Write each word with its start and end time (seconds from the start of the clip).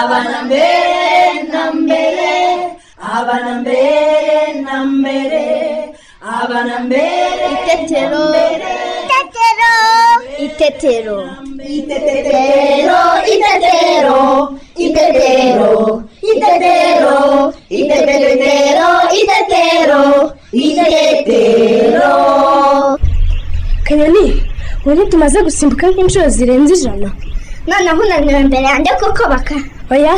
abana 0.00 0.36
mbere 0.46 1.42
na 1.52 1.62
mbere 1.80 2.30
abana 3.18 3.52
mbere 3.60 4.38
na 4.64 4.76
mbere 4.98 5.44
abana 6.40 6.74
mbere 6.86 7.46
Itetero. 7.54 8.24
Itetero. 10.46 11.18
Itetero, 11.76 13.00
itetero, 13.32 14.20
itetero, 14.84 15.72
itetero, 16.30 17.18
itetero, 17.80 18.90
itetero, 19.20 20.02
itetero. 20.52 22.12
kanyoni 23.86 24.26
ubu 24.86 25.02
tumaze 25.10 25.38
gusimbuka 25.46 25.86
nk'inshuro 25.90 26.28
zirenze 26.36 26.72
ijana 26.74 27.08
noneho 27.66 28.02
unaniwe 28.02 28.40
imbere 28.40 28.62
yanjye 28.64 28.92
kuko 29.00 29.28
baka. 29.28 29.54
Oya 29.90 30.14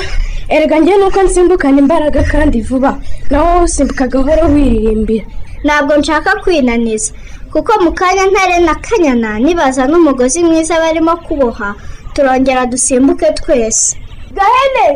erega 0.48 0.79
njye 0.79 0.96
nuko 0.96 1.22
nsimbukana 1.22 1.78
imbaraga 1.78 2.23
kandi 2.32 2.60
vuba. 2.62 2.98
Nawe 3.30 3.46
wowe 3.48 3.65
usimbuka 3.65 4.06
gahoro 4.06 4.42
wiririmbira. 4.55 5.24
Ntabwo 5.65 5.96
nshaka 5.96 6.30
kwinaniza. 6.42 7.12
Kuko 7.52 7.73
mu 7.84 7.92
kanya 7.92 8.27
ntare 8.27 8.59
na 8.65 8.74
kanyana 8.74 9.38
nibaza 9.38 9.87
n'umugozi 9.87 10.45
mwiza 10.45 10.80
barimo 10.80 11.16
kuboha 11.16 11.74
turongera 12.15 12.66
dusimbuke 12.66 13.27
twese. 13.32 13.96
Gahene! 14.37 14.87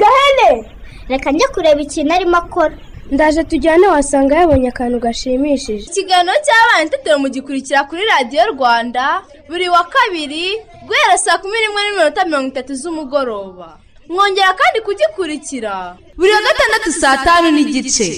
Gahene! 0.00 0.64
Reka 1.08 1.30
njye 1.32 1.46
kureba 1.54 1.80
ikintu 1.80 2.14
arimo 2.14 2.36
akora. 2.36 2.74
Ndaje 3.14 3.42
tujyane 3.50 3.86
wasanga 3.94 4.32
yabonye 4.40 4.68
akantu 4.72 4.96
gashimishije. 5.04 5.84
Ikiganiro 5.90 6.36
cy'abana 6.46 6.82
itetero 6.88 7.16
mugikurikira 7.24 7.80
kuri 7.88 8.02
radiyo 8.12 8.42
rwanda 8.54 9.04
buri 9.48 9.66
wa 9.74 9.82
kabiri 9.94 10.44
guhera 10.86 11.14
saa 11.24 11.40
kumi 11.42 11.56
n'imwe 11.60 11.80
n'iminota 11.82 12.20
mirongo 12.28 12.48
itatu 12.52 12.72
z'umugoroba. 12.80 13.68
Mwongera 14.12 14.50
kandi 14.60 14.78
kugikurikira. 14.86 15.74
Buri 16.18 16.30
wa 16.36 16.42
gatandatu 16.48 16.88
saa 17.00 17.16
tanu 17.26 17.48
n'igice. 17.54 18.08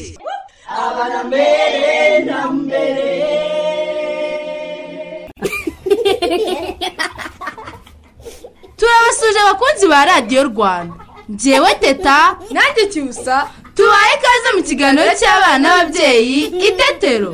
Turabasuje 8.77 9.39
abakunzi 9.41 9.86
ba 9.89 10.05
radiyo 10.05 10.42
rwanda. 10.45 10.95
Njyewe 11.29 11.75
teta 11.81 12.36
nanjye 12.51 12.86
cyusa 12.92 13.36
tubaye 13.81 14.12
ikaze 14.19 14.48
mu 14.56 14.62
kiganiro 14.69 15.11
cy'abana 15.20 15.59
n'ababyeyi 15.62 16.41
itetero 16.69 17.33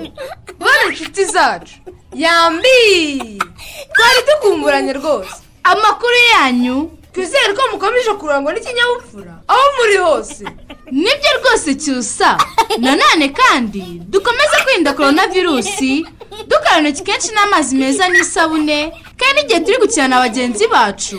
bane 0.62 0.82
inshuti 0.90 1.24
zacu. 1.24 1.74
Yambi! 2.14 2.78
Twari 3.94 4.20
dukumburanye 4.28 4.92
rwose. 4.92 5.34
Amakuru 5.64 6.16
yanyu 6.34 6.76
twizere 7.12 7.52
ko 7.56 7.62
mukomeje 7.72 8.12
kurangwa 8.20 8.52
n'ikinyabupfura. 8.52 9.34
Aho 9.48 9.64
muri 9.78 9.96
hose. 10.06 10.44
Nibyo 10.90 11.30
rwose 11.40 11.74
cyusa. 11.82 12.38
Nanone 12.78 13.28
kandi 13.28 13.82
dukomeze 14.12 14.56
kwirinda 14.64 14.92
korona 14.94 15.26
virusi 15.26 16.06
dukaraba 16.48 16.88
intoki 16.88 17.02
kenshi 17.10 17.30
n'amazi 17.34 17.74
meza 17.76 18.08
n'isabune 18.08 18.78
kandi 19.20 19.40
igihe 19.42 19.60
turi 19.60 19.76
gukina 19.82 20.08
na 20.08 20.20
bagenzi 20.24 20.66
bacu 20.68 21.18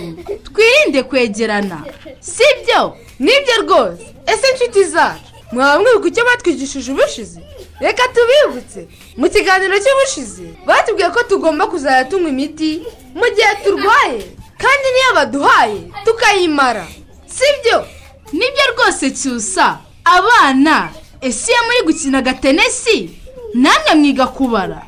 twirinde 0.53 1.03
kwegerana. 1.03 1.83
Sibyo? 2.19 2.95
Nibyo 3.19 3.55
rwose. 3.63 4.05
Ese 4.27 4.47
inshuti 4.51 4.83
zacu? 4.83 5.21
Mwaba 5.51 5.79
mwibuka 5.79 6.07
icyo 6.07 6.25
batwigishije 6.25 6.91
ubushize? 6.91 7.39
Reka 7.79 8.03
tubibutse 8.13 8.87
mu 9.17 9.29
kiganiro 9.29 9.75
cy'ubushize 9.83 10.43
batubwiye 10.65 11.09
ko 11.09 11.23
tugomba 11.23 11.67
kuzajya 11.67 12.05
tunywa 12.09 12.29
imiti 12.29 12.83
mu 13.15 13.25
gihe 13.35 13.53
turwaye 13.63 14.21
kandi 14.61 14.87
niyo 14.93 15.11
baduhaye 15.15 15.79
tukayimara. 16.05 16.87
Sibyo? 17.35 17.85
Nibyo 18.33 18.63
rwose 18.75 19.11
cyusa. 19.11 19.79
Abana 20.05 20.89
ese 21.21 21.51
iyo 21.51 21.61
muri 21.65 21.79
gukina 21.93 22.17
agatenesi 22.17 23.09
namwe 23.53 23.95
mwiga 23.95 24.27
kubara. 24.27 24.81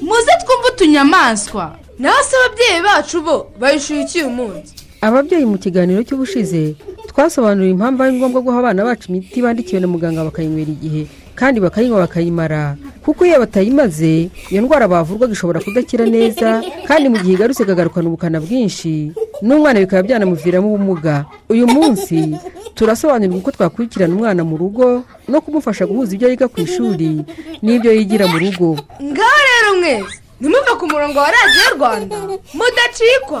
Muze 0.00 0.32
twumve 0.44 0.68
utunyamaswa. 0.72 1.76
Naho 1.98 2.22
se 2.24 2.36
ababyeyi 2.36 2.82
bacu 2.82 3.20
bo 3.22 3.50
bayishyuye 3.58 4.02
iki 4.02 4.18
uyu 4.18 4.30
munsi 4.30 4.72
ababyeyi 5.00 5.44
mu 5.46 5.58
kiganiro 5.58 6.02
cy'ubushize 6.02 6.74
twasobanuriye 7.16 7.72
impamvu 7.72 8.02
ari 8.02 8.12
ngombwa 8.20 8.40
guha 8.44 8.58
abana 8.60 8.84
bacu 8.84 9.08
imiti 9.08 9.40
bandikiwe 9.42 9.80
na 9.80 9.88
muganga 9.88 10.20
bakayinywera 10.28 10.68
igihe 10.76 11.02
kandi 11.36 11.60
bakayinywa 11.60 12.00
bakayimara. 12.08 12.76
Kuko 13.04 13.24
iyo 13.26 13.40
batayimaze 13.40 14.28
iyo 14.52 14.60
ndwara 14.62 14.88
bavurwaga 14.88 15.32
ishobora 15.32 15.60
kudakira 15.60 16.04
neza 16.08 16.64
kandi 16.88 17.08
mu 17.08 17.16
gihe 17.20 17.34
igarutse 17.36 17.62
ikagarukana 17.64 18.08
ubukana 18.08 18.40
bwinshi 18.40 19.12
n'umwana 19.44 19.80
bikaba 19.80 20.02
byanamuviramo 20.02 20.68
ubumuga. 20.68 21.24
Uyu 21.48 21.64
munsi 21.68 22.36
turasobanurirwa 22.74 23.38
uko 23.40 23.50
twakurikirana 23.52 24.12
umwana 24.16 24.44
mu 24.44 24.56
rugo 24.56 25.04
no 25.28 25.40
kumufasha 25.40 25.84
guhuza 25.88 26.16
ibyo 26.16 26.28
yiga 26.32 26.48
ku 26.48 26.60
ishuri 26.60 27.24
n'ibyo 27.64 27.92
yigira 27.96 28.28
mu 28.28 28.36
rugo. 28.40 28.76
Ngaho 29.00 29.38
rero 29.48 29.70
mwese 29.80 30.20
ntimuve 30.40 30.72
ku 30.80 30.84
murongo 30.88 31.16
wa 31.20 31.28
radiyo 31.32 31.64
rwanda. 31.76 32.16
Mudacikwa. 32.56 33.40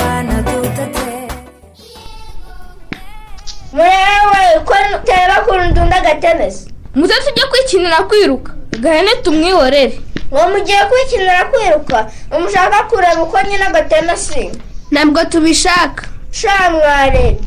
Mwewe 3.73 4.59
ko 4.65 4.73
utera 4.95 5.35
bakunda 5.35 5.81
undi 5.81 5.95
agatenesi 5.95 6.67
muze 6.95 7.13
tujye 7.13 7.45
kwikinira 7.49 7.97
kwiruka. 8.03 8.53
Gahene 8.79 9.11
tumwihorere. 9.23 9.99
Uwo 10.31 10.49
mugiye 10.49 10.77
kwikinira 10.89 11.45
kwiruka 11.45 12.11
umushaka 12.37 12.83
kureba 12.83 13.23
uko 13.23 13.37
nyine 13.41 13.63
agatenesi 13.65 14.51
ntabwo 14.91 15.25
tubishaka. 15.25 16.05
Sha 16.31 16.69
mwarebye. 16.71 17.37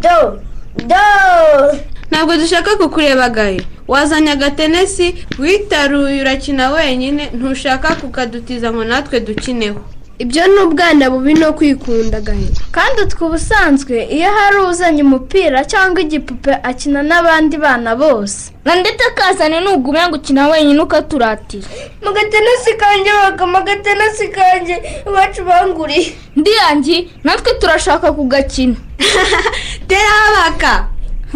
Do 0.00 0.40
do. 0.86 0.96
Ntabwo 2.10 2.36
dushaka 2.36 2.76
kukureba 2.76 3.28
gahe. 3.28 3.60
Wazanye 3.88 4.30
agatenesi 4.30 5.26
witaruye 5.38 6.20
urakina 6.20 6.70
wenyine 6.70 7.30
ntushaka 7.34 7.94
kukadutiza 7.94 8.72
ngo 8.72 8.84
natwe 8.84 9.20
dukineho. 9.20 9.80
Ibyo 10.22 10.46
ni 10.46 10.60
ubwana 10.60 11.10
bubi 11.10 11.34
no 11.34 11.52
kwikunda 11.52 12.20
gahe 12.20 12.48
kandi 12.76 13.02
utwo 13.02 13.26
ubusanzwe 13.26 13.96
iyo 14.16 14.28
hari 14.36 14.56
uzanye 14.70 15.02
umupira 15.02 15.64
cyangwa 15.64 16.00
igipupe 16.04 16.52
akina 16.62 17.00
n'abandi 17.02 17.56
bana 17.56 17.96
bose. 17.96 18.52
Ndetse 18.80 19.04
akazana 19.10 19.60
nugumya 19.60 20.08
gukina 20.12 20.48
wenyine 20.48 20.80
ukaturatira. 20.82 21.68
Mu 22.04 22.10
gatenesi 22.12 22.72
kanjye 22.80 23.10
baka 23.22 23.46
mu 23.46 23.60
gatenesi 23.68 24.28
kanjye 24.28 24.76
iwacu 25.06 25.40
banguriye. 25.48 26.12
Ndiyangi 26.36 26.96
natwe 27.24 27.52
turashaka 27.60 28.12
kugakina. 28.12 28.76
Tera 29.88 30.16
baka 30.36 30.72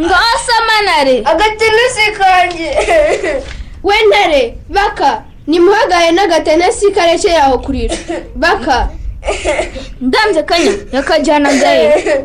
ngaho 0.01 0.35
samanare 0.47 1.17
agatenesi 1.25 2.07
kanjye. 2.19 2.69
We 3.83 3.95
ntare 4.09 4.59
baka. 4.69 5.34
Nimuhagaye 5.47 6.13
n'agatenesi 6.13 6.91
karekeye 6.91 7.39
aho 7.39 7.59
kurira. 7.59 7.97
Baka. 8.35 8.89
Ndanze 10.01 10.43
kanya 10.43 10.73
yakajyana 10.93 11.53
gahe 11.53 12.25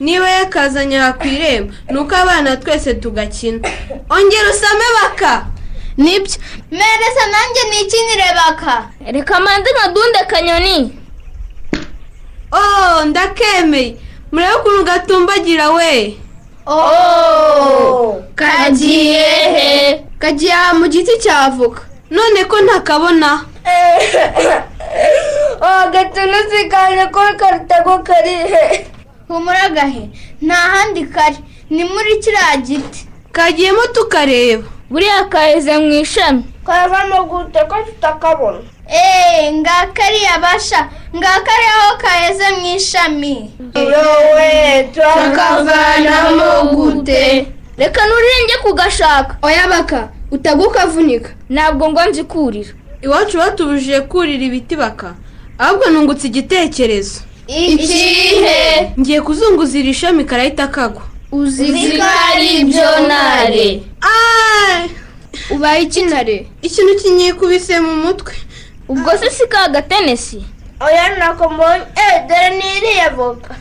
niba 0.00 0.30
yakazanye 0.30 0.98
aha 1.00 1.12
ku 1.12 1.26
irembo. 1.28 1.72
Ni 1.90 1.98
uko 1.98 2.14
abana 2.16 2.56
twese 2.56 2.94
tugakina. 2.94 3.68
Ongera 4.10 4.50
usame 4.50 4.84
baka. 5.02 5.46
Nibyo. 5.96 6.36
Mereza 6.70 7.24
nanjye 7.32 7.62
nikinire 7.70 8.28
baka. 8.36 8.88
Reka 9.12 9.40
manze 9.40 9.70
nkadunde 9.72 10.18
kanyoni 10.28 10.92
oh 12.52 13.04
ndakemeye. 13.04 13.96
Murebe 14.32 14.54
ukuntu 14.54 14.84
gatumbagira 14.84 15.70
we. 15.70 16.16
Kagiye 18.34 19.28
he? 19.54 20.04
Kagiye 20.24 20.54
aha 20.54 20.72
mu 20.80 20.86
giti 20.88 21.18
cya 21.20 21.38
avoka. 21.46 21.82
None 22.10 22.44
ko 22.50 22.56
ntakabona 22.64 23.30
agatenesi 25.60 26.68
kanjye 26.72 27.04
ko 27.12 27.20
karuta 27.40 27.76
ko 27.84 27.98
kari. 28.06 28.36
He 28.52 28.86
humura 29.28 29.68
gahe 29.76 30.08
nta 30.40 30.54
handi 30.72 31.04
kari. 31.14 31.36
Ni 31.70 31.84
muri 31.84 32.16
kiriya 32.24 32.56
giti. 32.64 33.04
Kagiyemo 33.32 33.84
tukareba. 33.92 34.64
Buriya 34.90 35.28
kaheze 35.28 35.76
mu 35.78 35.92
ishami. 35.92 36.44
Karavamo 36.66 37.24
gute 37.28 37.60
ko 37.68 37.76
tutakabona. 37.86 38.64
Eee 38.88 39.52
ngakariya 39.52 40.38
basha 40.40 40.88
ngakariya 41.16 41.74
aho 41.80 41.90
kaheze 42.00 42.48
mu 42.60 42.66
ishami. 42.76 43.52
Yowe 43.76 44.88
turakavanamo 44.94 46.72
gute. 46.72 47.46
Reka 47.76 48.00
nurenge 48.06 48.56
kugashaka. 48.62 49.36
Oya 49.42 49.68
baka. 49.68 50.13
Utaguka 50.34 50.68
ukavunika 50.68 51.30
ntabwo 51.50 51.84
ngo 51.90 52.00
nzi 52.10 52.22
kurira. 52.24 52.72
Iwacu 53.02 53.38
batubujije 53.38 54.00
kurira 54.00 54.44
ibiti 54.44 54.76
baka. 54.76 55.14
Ahubwo 55.58 55.90
nungutse 55.90 56.26
igitekerezo. 56.26 57.20
Ikihe? 57.46 58.92
Ngiye 59.00 59.20
kuzunguza 59.20 59.78
iri 59.78 59.94
shami 59.94 60.24
karahita 60.24 60.66
kagwa. 60.68 61.02
Uzi 61.32 61.66
ko 61.98 62.04
ari 62.30 62.46
ibyo 62.60 62.90
nare 63.08 63.82
Ay! 64.00 64.88
ubaye 65.50 65.82
ikinare 65.82 66.46
ikintu 66.62 66.92
kinyikubise 67.02 67.80
mu 67.80 67.96
mutwe. 67.96 68.32
Ubwo 68.88 69.10
se 69.18 69.30
si 69.30 69.46
ka 69.46 69.68
gatenesi 69.68 70.44
oya 70.80 71.18
nako 71.18 71.48
mbonye. 71.50 71.84
Eh 71.96 72.22
dore 72.28 72.48
n'iriya 72.58 73.10
voka 73.16 73.54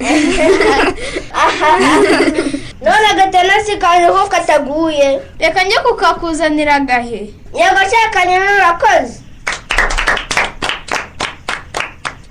none 2.82 3.06
agatenesi 3.12 3.76
kanjye 3.78 4.06
ko 4.08 4.26
kataguye. 4.28 5.20
Reka 5.38 5.64
njye 5.64 5.78
kukakuzanira 5.78 6.74
agahe? 6.74 7.30
Yego 7.54 7.80
cyakanye 7.90 8.38
murakoze 8.40 9.20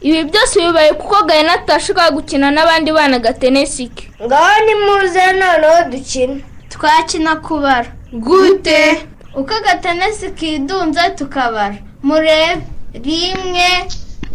ibi 0.01 0.23
byose 0.23 0.59
bibaye 0.59 0.93
kuko 0.93 1.23
gahina 1.27 1.53
atashakaga 1.53 2.11
gukina 2.15 2.51
n'abandi 2.51 2.91
bana 2.91 3.15
agatenesi 3.17 3.87
ke. 3.87 4.03
Ngaho 4.23 4.65
nimuze 4.65 5.23
noneho 5.39 5.89
dukine. 5.91 6.41
Twakina 6.69 7.35
kubara. 7.35 7.91
Gute. 8.13 9.05
Uko 9.35 9.53
agatenesi 9.53 10.29
kidunze 10.31 11.09
tukabara. 11.17 11.75
Murebe 12.03 12.61
rimwe 12.93 13.69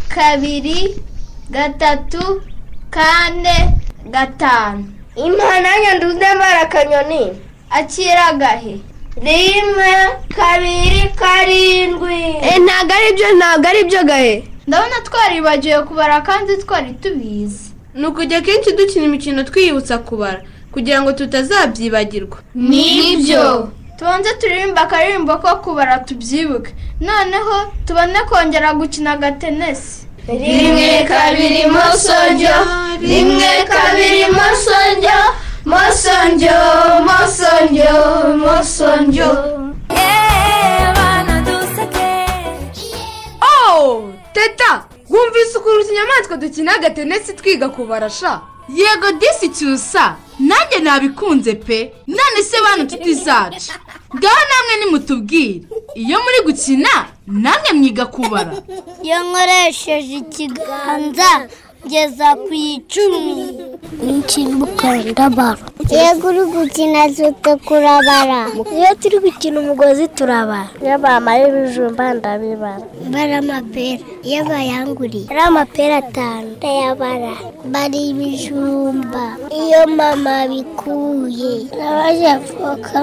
kabiri 0.08 0.94
gatatu 1.50 2.42
kane 2.94 3.56
gatanu. 4.10 4.84
Impananya 5.16 5.94
nduze 5.94 6.34
mbara 6.36 6.60
akanyoni. 6.60 7.32
Akira 7.70 8.26
agahe? 8.26 8.80
Rimwe 9.22 9.94
kabiri 10.36 11.02
karindwi. 11.16 12.20
Ntabwo 12.64 12.94
ari 12.94 13.12
byo 13.16 13.28
ntabwo 13.36 13.68
ari 13.68 13.84
byo 13.84 14.02
gahe? 14.04 14.48
Ndabona 14.66 15.00
twaribagiwe 15.04 15.82
kubara 15.82 16.20
kandi 16.20 16.56
twari 16.56 16.92
tubizi. 16.92 17.72
Ni 17.94 18.06
ukujya 18.06 18.40
kenshi 18.40 18.72
dukina 18.72 19.04
imikino 19.04 19.42
twiyibutsa 19.44 19.98
kubara 19.98 20.42
kugira 20.72 21.02
ngo 21.02 21.12
tutazabyibagirwa. 21.12 22.38
Nibyo 22.54 23.70
tubanze 23.98 24.34
turirimba 24.34 24.82
akaririmbo 24.82 25.36
ko 25.38 25.56
kubara 25.56 25.98
tubyibuke. 25.98 26.74
Noneho 27.00 27.72
tubone 27.86 28.18
kongera 28.28 28.74
gukina 28.74 29.12
agatenesi 29.12 30.06
rimwe 30.28 31.04
kabiri 31.08 31.66
mosonjo 31.66 32.56
rimwe 33.00 33.50
kabiri 33.68 34.24
mosonjo 34.36 35.18
mosonjo 35.64 36.56
mosonjo 37.06 37.92
mosonjo 38.44 39.30
utunyamaswa 46.04 46.36
dukina 46.36 46.74
agatenesi 46.74 47.32
twiga 47.32 47.68
kubara 47.68 48.10
sha 48.10 48.40
yego 48.68 49.12
disi 49.12 49.48
cyusa 49.48 50.16
nanjye 50.38 50.78
nabikunze 50.82 51.54
pe. 51.54 51.92
None 52.06 52.42
se 52.42 52.56
bana 52.62 52.82
nshuti 52.84 53.14
zacu. 53.14 53.72
Ngaho 54.16 54.36
namwe 54.50 54.84
nimutubwire. 54.84 55.62
Iyo 55.94 56.18
muri 56.22 56.40
gukina 56.44 56.88
namwe 57.26 57.72
mwiga 57.74 58.06
kubara. 58.06 58.52
Iyo 59.02 59.24
nkoresheje 59.24 60.14
ikiganza. 60.16 61.48
Ngeza 61.86 62.28
ku 62.44 62.52
icumi. 62.54 63.36
N'ikibuga 64.04 64.88
ndabara 65.10 65.64
yego 65.90 66.28
uri 66.28 66.42
gukina 66.52 67.08
zute 67.14 67.52
kurabara? 67.66 68.40
Iyo 68.76 68.90
turi 69.00 69.18
gukina 69.24 69.60
umugozi 69.60 70.08
turabara. 70.16 70.68
Iyo 70.82 70.98
bamara 70.98 71.48
ibijumba 71.48 72.14
ndabibara. 72.14 72.84
Bara 73.12 73.38
amapera. 73.38 74.02
Iyo 74.28 74.40
bayanguriye. 74.48 75.26
Ari 75.30 75.40
amapera 75.40 75.96
atanu. 76.02 76.48
Ndayabara. 76.56 77.32
Bari 77.72 78.00
ibijumba. 78.10 79.24
Iyo 79.52 79.80
mama 79.98 80.48
bikuye 80.50 81.52
nabaje 81.78 82.32
voka 82.58 83.00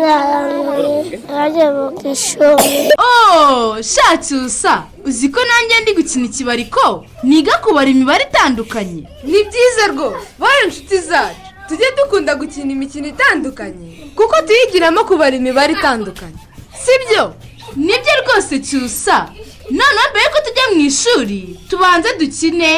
naranguye 0.00 1.20
nabaje 1.28 1.64
voka 1.76 2.08
ishuri 2.14 2.90
oh 2.98 3.76
sha 3.82 4.16
cyusa 4.24 4.82
uzi 5.04 5.28
ko 5.28 5.40
nanjye 5.44 5.80
ndi 5.82 5.92
gukina 5.94 6.24
ikibariko? 6.26 7.04
Niga 7.22 7.58
kubara 7.58 7.90
imibare 7.90 8.24
itandukanye 8.30 9.02
ni 9.24 9.40
byiza 9.48 9.84
rwose. 9.92 10.26
Bari 10.38 10.64
inshuti 10.66 10.98
zacu 10.98 11.36
tujye 11.68 11.86
dukunda 11.96 12.34
gukina 12.34 12.72
imikino 12.72 13.06
itandukanye 13.08 13.88
kuko 14.16 14.36
tuyigiramo 14.46 15.04
kubara 15.04 15.36
imibare 15.36 15.72
itandukanye 15.72 16.38
sibyo? 16.84 17.34
Nibyo 17.76 18.12
rwose 18.22 18.58
cyusa. 18.66 19.28
Noneho 19.70 20.06
mbere 20.10 20.24
yuko 20.24 20.38
tujya 20.46 20.64
mu 20.74 20.80
ishuri 20.88 21.40
tubanze 21.70 22.08
dukine 22.20 22.70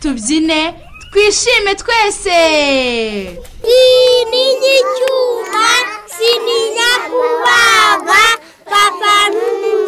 tubyine 0.00 0.74
twishime 1.12 1.74
twese. 1.74 2.38
Ni 4.30 4.44
icyuma 4.76 5.68
sinijya 6.14 6.90
kubaga 7.08 8.24
papa. 8.70 9.14
n'umuzungu 9.32 9.81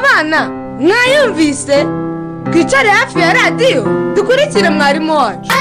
abana 0.00 0.48
mwayumvise 0.80 1.86
twicare 2.52 2.88
hafi 2.88 3.18
ya 3.20 3.32
radiyo 3.32 3.84
dukurikire 4.16 4.70
mwarimu 4.70 5.12
wacu 5.16 5.52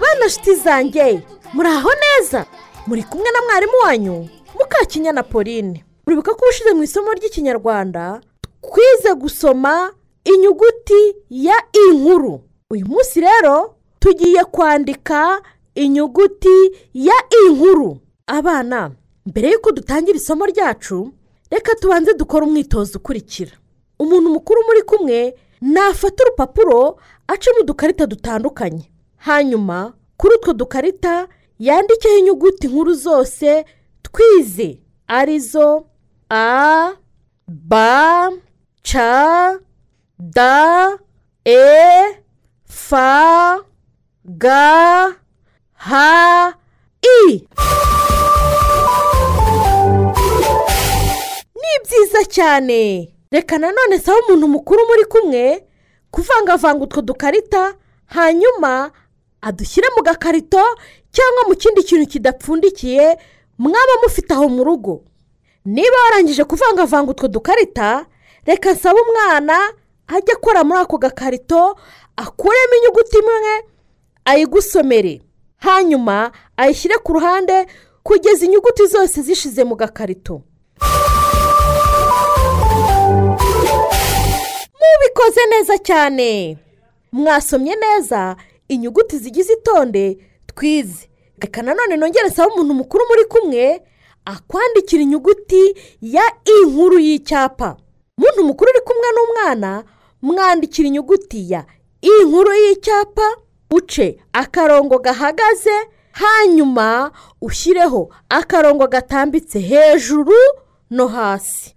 bana 0.00 0.26
nshuti 0.26 0.54
zanjye 0.54 1.22
muri 1.52 1.68
aho 1.68 1.90
neza 2.02 2.46
muri 2.86 3.02
kumwe 3.02 3.30
na 3.32 3.42
mwarimu 3.42 3.72
wanyu 3.84 4.28
mukakinyana 4.60 5.22
pauline 5.22 5.84
uribuka 6.06 6.34
ko 6.34 6.44
ubushize 6.44 6.72
mu 6.74 6.82
isomo 6.82 7.12
ry'ikinyarwanda 7.12 8.20
twize 8.62 9.14
gusoma 9.14 9.92
inyuguti 10.24 11.14
ya 11.30 11.54
inkuru. 11.88 12.40
Uyu 12.70 12.86
munsi 12.86 13.20
rero 13.20 13.74
tugiye 13.98 14.44
kwandika 14.44 15.42
inyuguti 15.74 16.70
ya 16.94 17.14
inkuru. 17.46 17.98
Abana 18.26 18.90
mbere 19.26 19.50
y'uko 19.50 19.72
dutangira 19.72 20.16
isomo 20.16 20.46
ryacu 20.46 21.12
reka 21.50 21.74
tubanze 21.80 22.14
dukore 22.14 22.46
umwitozo 22.46 22.98
ukurikira. 22.98 23.52
Umuntu 23.98 24.30
mukuru 24.30 24.60
muri 24.66 24.82
kumwe 24.82 25.34
nafata 25.60 26.24
urupapuro 26.24 27.00
acamo 27.26 27.60
udukarita 27.60 28.06
dutandukanye. 28.06 28.90
Hanyuma 29.16 29.92
kuri 30.16 30.34
utwo 30.34 30.52
dukarita 30.52 31.28
yandikeho 31.58 32.16
inyuguti 32.18 32.66
nkuru 32.68 32.94
zose 32.94 33.64
twize. 34.02 34.78
Arizo 35.08 35.86
a 36.30 36.92
b 37.48 37.72
c 38.82 38.98
d 40.18 40.40
e 41.44 42.14
f 42.68 42.92
g 44.24 44.46
h 45.76 45.92
i. 47.02 47.48
byiza 51.90 52.24
cyane. 52.24 53.08
Reka 53.32 53.58
nanone 53.58 53.98
saba 53.98 54.18
umuntu 54.28 54.48
mukuru 54.48 54.80
muri 54.86 55.04
kumwe 55.04 55.66
kuvangavanga 56.10 56.84
utwo 56.84 57.02
dukarita 57.02 57.74
hanyuma 58.06 58.90
adushyire 59.42 59.88
mu 59.96 60.02
gakarito 60.02 60.62
cyangwa 61.12 61.42
mu 61.48 61.54
kindi 61.54 61.82
kintu 61.82 62.06
kidapfundikiye 62.06 63.18
mwaba 63.58 63.94
mufite 64.02 64.34
aho 64.34 64.48
mu 64.48 64.64
rugo. 64.64 65.04
Niba 65.64 65.96
warangije 66.04 66.44
kuvangavanga 66.44 67.10
utwo 67.10 67.28
dukarita 67.28 68.06
reka 68.46 68.72
nsaba 68.72 69.00
umwana 69.02 69.58
ajye 70.06 70.32
akora 70.34 70.64
muri 70.64 70.80
ako 70.80 70.98
gakarito 70.98 71.76
akuremo 72.16 72.74
inyuguti 72.78 73.18
imwe 73.18 73.54
ayigusomere. 74.24 75.22
Hanyuma 75.58 76.32
ayishyire 76.56 76.98
ku 76.98 77.12
ruhande 77.12 77.66
kugeza 78.02 78.46
inyuguti 78.46 78.86
zose 78.86 79.22
zishize 79.22 79.64
mu 79.64 79.74
gakarito. 79.76 80.42
Mubikoze 84.80 85.40
neza 85.50 85.78
cyane. 85.78 86.58
Mwasomye 87.12 87.76
neza 87.76 88.36
inyuguti 88.68 89.18
zigize 89.18 89.52
itonde 89.52 90.18
twize. 90.46 91.08
Reka 91.38 91.62
nanone 91.62 91.96
nongere 91.96 92.28
nsaba 92.28 92.54
umuntu 92.54 92.74
mukuru 92.74 93.04
muri 93.08 93.24
kumwe 93.24 93.82
akwandikira 94.24 95.02
inyuguti 95.02 95.74
ya 96.02 96.22
inkuru 96.60 96.98
y'icyapa. 96.98 97.76
Muntu 98.18 98.44
mukuru 98.44 98.70
uri 98.70 98.80
kumwe 98.80 99.08
n'umwana 99.14 99.84
mwandikira 100.22 100.88
inyuguti 100.88 101.50
ya 101.52 101.64
iyi 102.02 102.24
nkuru 102.24 102.52
y'icyapa 102.52 103.36
uce 103.70 104.18
akarongo 104.32 104.98
gahagaze 104.98 105.76
hanyuma 106.12 107.10
ushyireho 107.40 108.10
akarongo 108.28 108.86
gatambitse 108.86 109.58
hejuru 109.60 110.34
no 110.90 111.06
hasi. 111.08 111.74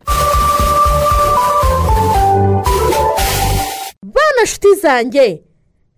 Bana 4.13 4.43
nshuti 4.43 4.75
zanjye 4.75 5.43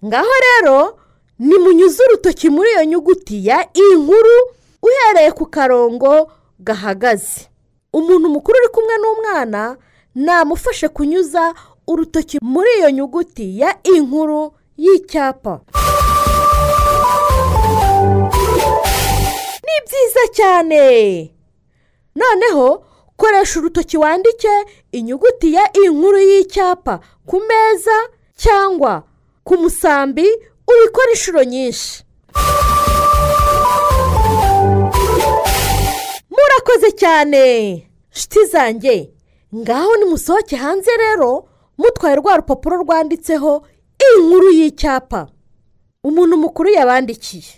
ngaho 0.06 0.32
rero 0.48 1.00
nimunyuze 1.40 2.04
urutoki 2.04 2.50
muri 2.50 2.70
iyo 2.72 2.84
nyuguti 2.86 3.48
ya 3.48 3.68
iyi 3.74 3.96
nkuru 3.96 4.36
uhereye 4.82 5.32
ku 5.32 5.46
karongo 5.46 6.32
gahagaze. 6.60 7.50
Umuntu 7.94 8.30
mukuru 8.30 8.58
uri 8.60 8.68
kumwe 8.70 8.96
n'umwana 8.98 9.78
namufashe 10.16 10.88
kunyuza 10.88 11.54
urutoki 11.88 12.38
muri 12.42 12.70
iyo 12.78 12.90
nyuguti 12.92 13.60
ya 13.60 13.76
inkuru 13.84 14.54
y'icyapa. 14.78 15.60
Ni 19.66 19.76
byiza 19.86 20.24
cyane. 20.34 20.82
Noneho 22.16 22.85
koresha 23.18 23.60
urutoki 23.60 23.98
wandike 23.98 24.50
inyuguti 24.92 25.54
ya 25.54 25.74
inkuru 25.74 26.18
y'icyapa 26.18 27.00
ku 27.26 27.40
meza 27.48 27.98
cyangwa 28.38 29.04
ku 29.44 29.58
musambi 29.58 30.28
ubikora 30.68 31.10
inshuro 31.12 31.44
nyinshi. 31.44 32.04
Murakoze 36.30 36.92
cyane. 36.92 37.44
Nshuti 38.16 38.46
zanjye 38.46 39.12
ngaho 39.56 39.96
nimusohoke 39.98 40.56
hanze 40.56 40.92
rero 40.98 41.48
mutwaye 41.78 42.16
rwa 42.16 42.38
rupapuro 42.38 42.78
rwanditseho 42.84 43.68
inkuru 44.18 44.50
y'icyapa. 44.52 45.28
Umuntu 46.04 46.38
mukuru 46.38 46.70
yabandikiye. 46.70 47.54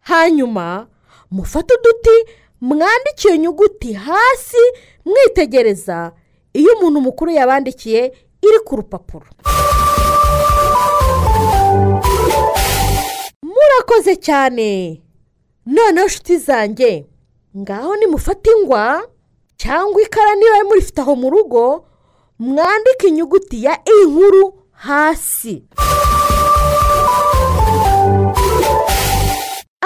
Hanyuma 0.00 0.86
mufate 1.30 1.74
uduti 1.74 2.32
mwandike 2.60 3.28
iyo 3.28 3.36
nyuguti 3.36 3.92
hasi 3.92 4.56
mwitegereza. 5.04 6.12
Iyo 6.52 6.72
umuntu 6.78 7.00
mukuru 7.00 7.30
yabandikiye 7.30 8.06
iri 8.42 8.58
ku 8.64 8.76
rupapuro. 8.76 9.26
Murakoze 13.42 14.16
cyane. 14.16 15.02
Noneho 15.66 16.06
nshuti 16.06 16.36
zanjye 16.38 17.06
ngaho 17.58 17.96
nimufate 17.96 18.50
ingwa 18.50 19.08
cyangwa 19.56 20.02
ikara 20.02 20.34
niba 20.34 20.64
murifite 20.68 21.00
aho 21.00 21.16
mu 21.16 21.30
rugo 21.30 21.84
mwandike 22.38 23.06
inyuguti 23.08 23.64
ya 23.64 23.78
inkuru 24.02 24.62
hasi. 24.72 25.64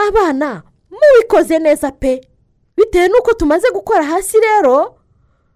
Abana 0.08 0.62
mubikoze 0.90 1.58
neza 1.58 1.90
pe. 1.90 2.20
Bitewe 2.76 3.08
n'uko 3.08 3.32
tumaze 3.34 3.70
gukora 3.70 4.02
hasi 4.04 4.36
rero 4.40 4.96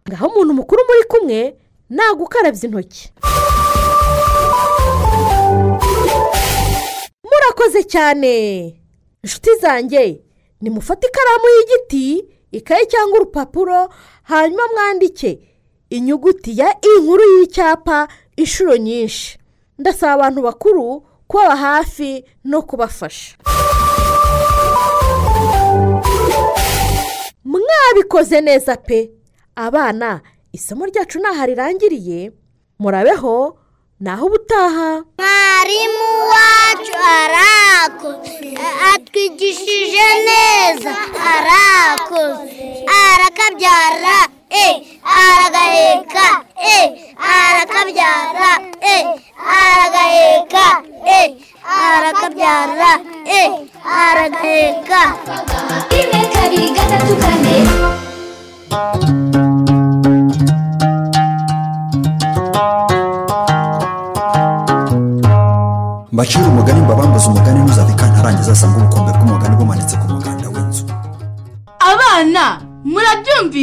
ngaho 0.09 0.27
umuntu 0.27 0.53
mukuru 0.55 0.81
muri 0.89 1.03
kumwe 1.09 1.57
nagukarabya 1.91 2.65
intoki. 2.69 3.13
Murakoze 7.25 7.83
cyane. 7.85 8.33
Inshuti 9.23 9.51
zanjye 9.61 10.21
nimufate 10.61 11.07
ikaramu 11.07 11.47
y'igiti 11.57 12.25
ikayi 12.53 12.87
cyangwa 12.87 13.17
urupapuro 13.21 13.89
hanyuma 14.23 14.63
mwandike 14.73 15.41
inyuguti 15.91 16.59
ya 16.59 16.77
inkuru 16.81 17.23
y'icyapa 17.39 18.09
inshuro 18.37 18.77
nyinshi. 18.77 19.39
Ndasaba 19.79 20.13
abantu 20.15 20.43
bakuru 20.43 21.07
kubaba 21.27 21.57
hafi 21.57 22.25
no 22.45 22.63
kubafasha. 22.63 23.37
Mwabikoze 27.47 28.41
neza 28.41 28.77
pe. 28.77 29.11
Abana 29.57 30.21
isomo 30.53 30.87
ryacu 30.87 31.19
ntaho 31.19 31.47
rirangiriye 31.47 32.33
murabeho 32.79 33.59
naho 34.01 34.27
ubutaha. 34.27 35.05
Mwarimu 35.19 36.09
wacu 36.33 36.95
arakoze 37.19 37.66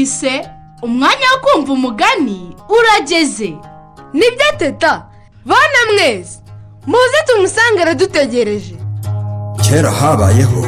murabyumvise 0.03 0.49
umwanya 0.81 1.27
wo 1.33 1.39
kumva 1.43 1.73
umugani 1.73 2.55
urageze. 2.69 3.55
Nibyo 4.13 4.57
teta. 4.57 5.05
Bana 5.45 5.79
mwese 5.93 6.39
muze 6.87 7.17
tumusange 7.27 7.81
aradutegereje 7.81 8.75
kera 9.61 9.91
habayeho. 9.91 10.65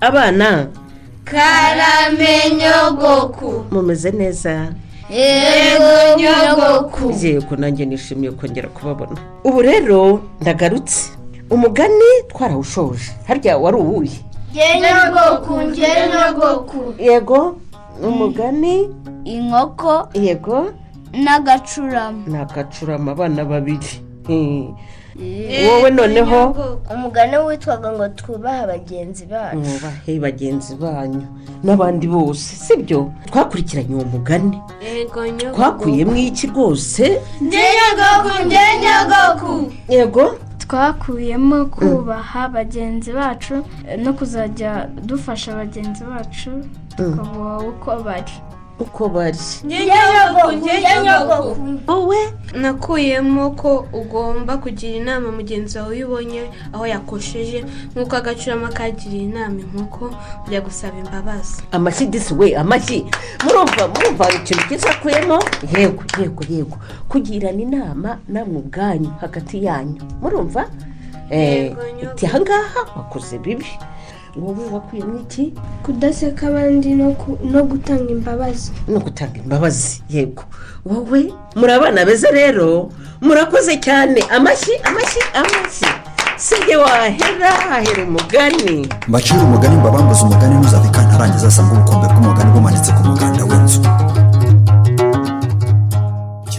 Abana 0.00 0.68
karame 1.24 2.50
nyogoku 2.56 3.64
mumeze 3.70 4.10
neza. 4.10 4.72
Yego 5.10 6.20
nyogoku. 6.20 7.12
Yego 7.20 7.56
nanjye 7.56 7.84
nishimiye 7.86 8.32
kongera 8.32 8.68
kubabona. 8.68 9.20
Ubu 9.44 9.62
rero 9.62 10.20
ndagarutse. 10.40 11.10
Umugani 11.50 12.24
twarawushoje. 12.28 13.12
Harya 13.28 13.58
wari 13.58 13.76
uwuhe? 13.76 14.20
Nge 14.52 14.80
nyogoku 14.80 15.62
nyogoku. 15.62 16.94
Yego. 16.98 17.56
Umugani? 18.00 18.88
Inkoko. 19.24 20.08
Yego. 20.14 20.72
N'agacurama. 21.12 22.24
Ni 22.26 22.36
agacurama 22.38 23.12
abana 23.12 23.44
babiri. 23.44 24.00
Hmm. 24.26 24.74
wowe 25.68 25.90
noneho? 25.90 26.56
umugani 26.94 27.36
witwaga 27.36 27.92
ngo 27.92 28.08
twubahe 28.08 28.66
bagenzi 28.66 29.26
bacu. 29.26 29.56
Mwubahe 29.56 30.20
bagenzi 30.20 30.74
banyu. 30.74 31.26
N'abandi 31.64 32.06
bose 32.08 32.56
sibyo? 32.56 33.12
Twakurikiranye 33.26 33.94
uwo 33.94 34.04
mugani. 34.04 34.58
Twakuyemo 35.54 36.16
iki 36.16 36.46
rwose? 36.46 37.20
Nge 37.42 37.62
nyogoku 37.76 38.46
nge 38.46 38.64
nyogoku 38.82 39.72
yego. 39.88 40.34
Twakuyemo 40.58 41.66
kubaha 41.66 42.48
bagenzi 42.48 43.12
bacu 43.12 43.54
eh, 43.88 43.98
no 43.98 44.12
kuzajya 44.12 44.88
dufasha 45.04 45.54
bagenzi 45.54 46.04
bacu. 46.04 46.50
Uko 47.68 47.96
bari 48.04 48.32
uko 48.78 49.08
bari 49.08 49.38
wowe 51.88 52.16
nakuyemo 52.54 53.50
ko 53.50 53.86
ugomba 53.92 54.56
kugira 54.56 54.96
inama 54.96 55.32
mugenzi 55.32 55.78
wawe 55.78 55.96
iyo 55.96 56.06
ubonye 56.08 56.50
aho 56.72 56.86
yakosheje. 56.86 57.64
Nk'uko 57.94 58.16
agacurama 58.16 58.68
kagiriye 58.68 59.24
inama 59.24 59.60
inkoko 59.60 60.10
kujya 60.44 60.60
gusaba 60.60 60.98
imbabazi. 60.98 61.62
Amashyi 61.72 62.06
disi 62.06 62.34
we 62.34 62.56
amashyi. 62.56 63.06
Murumva 63.44 63.88
murumva 63.88 64.30
ikintu 64.30 64.62
cyiza 64.68 64.90
akuyemo? 64.90 65.38
Yego 65.76 66.02
yego 66.20 66.42
yego. 66.50 66.76
Kugirana 67.08 67.60
inama 67.62 68.18
namwe 68.28 68.56
ubwanyu 68.58 69.10
hagati 69.20 69.64
yanyu. 69.64 70.00
Murumva? 70.20 70.66
Eh, 71.30 71.76
uti 72.02 72.26
ahangaha 72.26 72.80
wakoze 72.96 73.38
bibi. 73.38 73.66
Wowe 74.36 74.64
wakuyemo 74.72 75.18
iki 75.20 75.52
kudaseka 75.82 76.48
abandi 76.48 76.94
no 76.94 77.62
gutanga 77.64 78.10
imbabazi. 78.12 78.72
no 78.88 78.98
gutanga 79.00 79.38
imbabazi 79.38 80.02
yego 80.10 80.44
wowe 80.84 81.32
muri 81.56 81.72
abana 81.72 82.04
beza 82.04 82.30
rero 82.30 82.90
murakoze 83.20 83.76
cyane. 83.76 84.20
Amashyi 84.30 84.72
amashyi 84.84 85.20
amashyi. 85.34 85.86
Sijye 86.36 86.76
wahera 86.76 87.50
hahera 87.50 88.02
umugani. 88.04 88.88
Mbacira 89.08 89.42
umugani 89.42 89.76
mbabambuze 89.76 90.22
umugani 90.24 90.54
ntuzave 90.54 90.88
kantarangiza 90.88 91.46
asanga 91.48 91.72
ubukombe 91.74 92.06
bw'umugani 92.08 92.50
bumanitse 92.50 92.92
ku 92.92 93.02
muganda 93.04 93.44
w'inzu. 93.44 93.80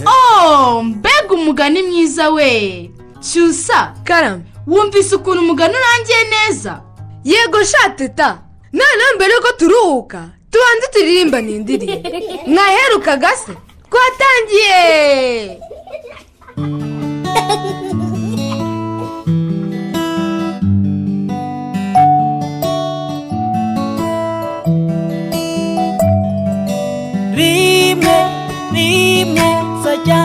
Oh 0.06 0.84
mbega 0.84 1.34
umugani 1.34 1.84
mwiza 1.84 2.30
we. 2.30 2.92
Cyusa 3.20 3.94
karame 4.04 4.44
wumvise 4.68 5.16
ukuntu 5.16 5.42
umugani 5.42 5.74
urangiye 5.74 6.24
neza. 6.34 6.82
Yego 7.24 7.64
sha 7.64 7.90
teta. 7.98 8.30
Noneho 8.74 9.16
mbere 9.16 9.34
yuko 9.34 9.52
turuhuka 9.60 10.22
tubanze 10.54 10.88
turirimba 10.94 11.38
n'indirimbo 11.42 12.10
mwaherukaga 12.48 13.32
se 13.42 13.54
twatangiye 13.90 14.82
rimwe 27.38 28.18
rimwe 28.76 29.48
nzajya 29.74 30.22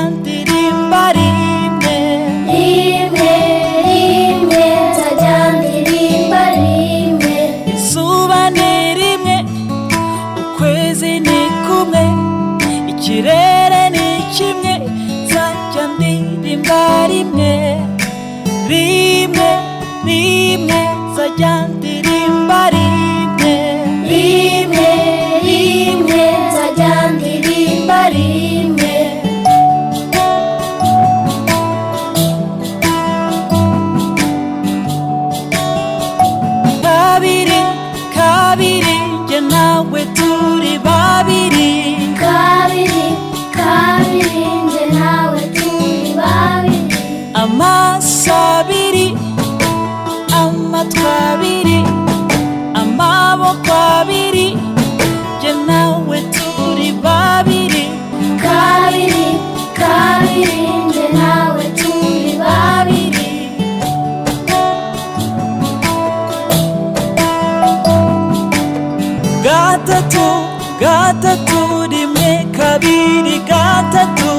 gatatu 70.81 71.61
rimwe 71.93 72.31
kabiri 72.57 73.37
gatatu 73.51 74.33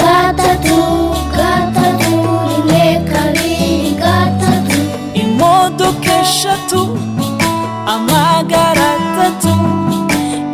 gatatu 0.00 0.78
gatatu 1.36 2.12
rimwe 2.48 2.84
kabiri 3.10 3.90
gatatu 4.02 4.78
imodoka 5.22 6.12
eshatu 6.22 6.80
amagare 7.94 8.86
atatu 8.96 9.52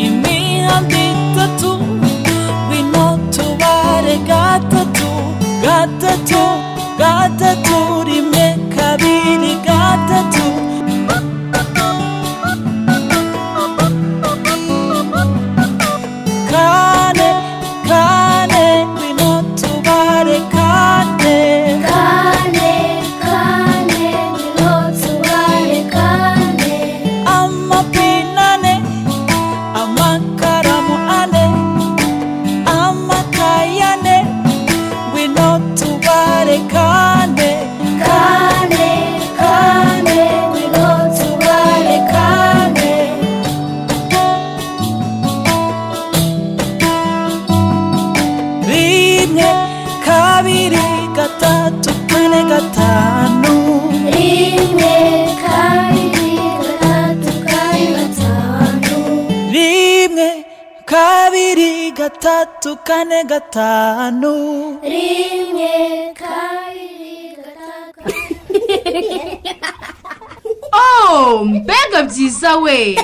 imihanda 0.06 0.98
itatu 1.12 1.70
wino 2.70 3.06
tubare 3.34 4.16
gatatu 4.30 5.08
gatatu 5.64 6.42
gatatu 7.00 7.76
kane 62.98 63.24
gatanu. 63.24 64.32
Rimwe 64.82 66.14
kabiri 66.20 67.36
gatatu 67.44 68.14
oh 70.82 71.44
mbega 71.44 72.02
byiza 72.02 72.56
we. 72.56 72.98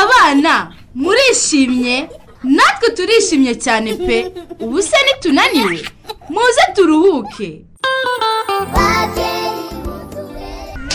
Abana 0.00 0.72
murishimye? 0.94 2.08
Natwe 2.44 2.88
turishimye 2.96 3.54
cyane 3.54 3.94
pe. 3.94 4.32
Ubu 4.60 4.82
se 4.82 4.96
nitunaniwe 5.06 5.76
muze 6.30 6.64
turuhuke. 6.74 7.48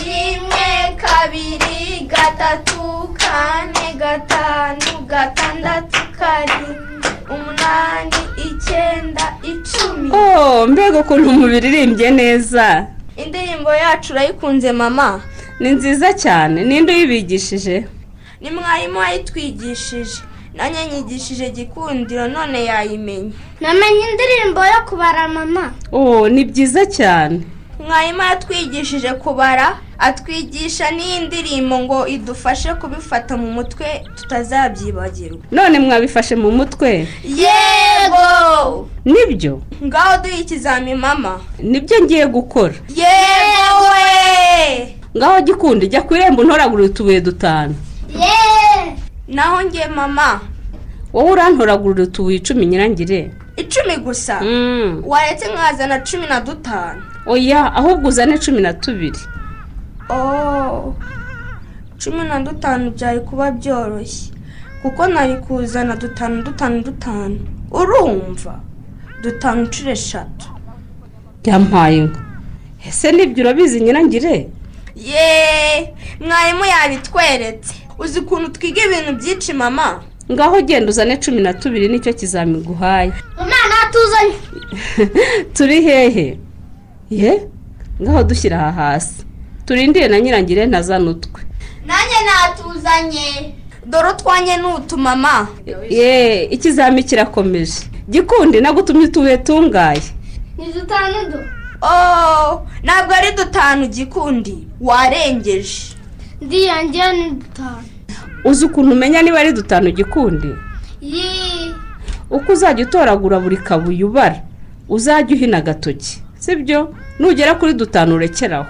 Rimwe 0.05 0.69
kabiri 1.03 2.07
gatatu 2.07 3.09
kane 3.19 3.93
gatanu 3.99 4.91
gatandatu 5.07 5.99
karindwi 6.19 6.87
umunani 7.29 8.26
icyenda 8.57 9.25
icumi. 9.43 10.09
Oh 10.13 10.67
mbega 10.67 10.99
ukuntu 10.99 11.29
mubiririmbye 11.33 12.11
neza. 12.11 12.87
Indirimbo 13.17 13.71
yacu 13.73 14.13
urayikunze 14.13 14.71
mama? 14.71 15.21
Ni 15.59 15.69
nziza 15.71 16.13
cyane. 16.13 16.63
Ninde 16.63 16.93
uyibigishije? 16.93 17.87
Ni 18.41 18.51
mwarimu 18.51 18.99
wayitwigishije. 18.99 20.21
Nanjye 20.53 20.85
nyigishije 20.85 21.49
gikundiro 21.49 22.27
none 22.27 22.65
yayimenye 22.65 23.31
namenye 23.61 24.03
indirimbo 24.11 24.61
yo 24.65 24.79
kubara 24.89 25.27
mama. 25.27 25.73
Oh 25.91 26.29
ni 26.29 26.45
byiza 26.45 26.85
cyane. 26.85 27.41
Mwarimu 27.87 28.21
yatwigishije 28.21 29.13
kubara? 29.13 29.77
Atwigisha 29.99 30.91
n'iyi 30.91 31.19
ndirimbo 31.19 31.79
ngo 31.79 32.07
idufashe 32.07 32.73
kubifata 32.73 33.37
mu 33.37 33.51
mutwe 33.51 33.85
tutazabyibagirwa. 34.15 35.39
None 35.51 35.79
mwabifashe 35.79 36.35
mu 36.35 36.51
mutwe? 36.51 37.07
Yego! 37.23 38.89
Nibyo? 39.05 39.61
Ngaho 39.83 40.23
duhe 40.23 40.41
ikizami 40.41 40.95
mama. 40.95 41.39
Nibyo 41.59 42.01
ngiye 42.03 42.25
gukora. 42.27 42.73
Yego 42.89 43.83
we! 43.93 44.97
Ngaho 45.17 45.41
gikundi 45.41 45.87
jya 45.87 46.01
ku 46.01 46.15
irembo 46.15 46.43
ntoragura 46.43 46.83
utubuye 46.83 47.21
dutanu. 47.21 47.75
Naho 49.27 49.63
ngiye 49.63 49.87
mama. 49.87 50.39
Wowe 51.13 51.31
urantoragurira 51.31 52.03
utubuye 52.03 52.37
icumi 52.37 52.65
nyirangire. 52.65 53.31
Icumi 53.57 53.97
gusa? 53.97 54.41
Mm. 54.41 55.03
waretse 55.05 55.47
nkazana 55.53 55.99
cumi 55.99 56.27
na 56.27 56.39
dutanu. 56.41 57.01
Oya 57.25 57.73
ahubwo 57.75 58.07
uzane 58.09 58.37
cumi 58.37 58.61
na 58.61 58.73
tubiri. 58.73 59.19
Cumi 61.99 62.23
na 62.27 62.39
dutanu 62.39 62.91
byari 62.91 63.19
kuba 63.19 63.51
byoroshye 63.51 64.31
kuko 64.81 65.07
nari 65.07 65.35
kuzana 65.35 65.95
dutanu 65.95 66.43
dutanu 66.43 66.83
dutanu. 66.83 67.39
Urumva? 67.71 68.59
Dutanu 69.23 69.63
inshuro 69.65 69.91
eshatu. 69.91 70.47
Byampaye 71.43 71.97
inka 71.97 72.19
ese 72.87 73.11
ni 73.11 73.25
byo 73.27 73.43
urabizi 73.43 73.81
nyirangire 73.81 74.49
yeee! 74.95 75.93
Mwarimu 76.19 76.65
yabitweretse. 76.65 77.73
Uzi 77.99 78.19
ukuntu 78.19 78.49
twiga 78.51 78.81
ibintu 78.85 79.13
byinshi 79.19 79.53
mama? 79.53 80.01
Ngaho 80.31 80.61
genda 80.61 80.89
uzane 80.89 81.17
cumi 81.17 81.41
na 81.41 81.53
tubiri 81.53 81.87
ni 81.87 81.99
cyo 81.99 82.13
kizami 82.13 82.57
guhaye 82.61 83.11
umwana 83.37 83.75
atuzanye 83.83 84.35
turi 85.55 85.81
hehe? 85.81 86.37
Ye? 87.09 87.47
Ngaho 88.01 88.23
dushyira 88.23 88.57
aha 88.67 88.71
hasi. 88.71 89.25
Turindire 89.67 90.07
na 90.07 90.19
nyirangire 90.19 90.65
ntazane 90.65 91.09
utwe 91.09 91.41
nanjye 91.85 92.17
natuzanye. 92.27 93.53
Dore 93.85 94.09
utwanye 94.09 94.57
n'utu 94.57 94.97
mama 94.97 95.47
ye 95.89 96.43
ikizami 96.43 97.03
kirakomeje. 97.03 97.87
Gikundi 98.09 98.61
nagutumye 98.61 99.05
utubuye 99.05 99.37
tungaye. 99.37 100.01
Ni 100.57 100.73
dutanu 100.73 101.31
do 101.31 101.39
oh 101.81 102.67
ntabwo 102.83 103.13
ari 103.15 103.31
dutanu 103.37 103.87
gikundi. 103.87 104.67
Warengeje. 104.81 105.95
Ndiyangira 106.41 107.13
ni 107.13 107.31
dutanu. 107.31 107.83
Uzi 108.45 108.65
ukuntu 108.65 108.91
umenya 108.91 109.21
niba 109.21 109.39
ari 109.39 109.53
dutanu 109.53 109.91
gikundi? 109.91 110.47
Yii 111.01 111.71
uko 112.29 112.51
uzajya 112.53 112.85
utoragura 112.85 113.39
buri 113.39 113.57
kabuye 113.57 114.03
ubara 114.03 114.41
uzajya 114.89 115.35
uhina 115.35 115.57
agatoki. 115.57 116.21
Sibyo? 116.39 116.95
Nugera 117.19 117.55
kuri 117.55 117.73
dutanu 117.73 118.15
urekeraho. 118.15 118.65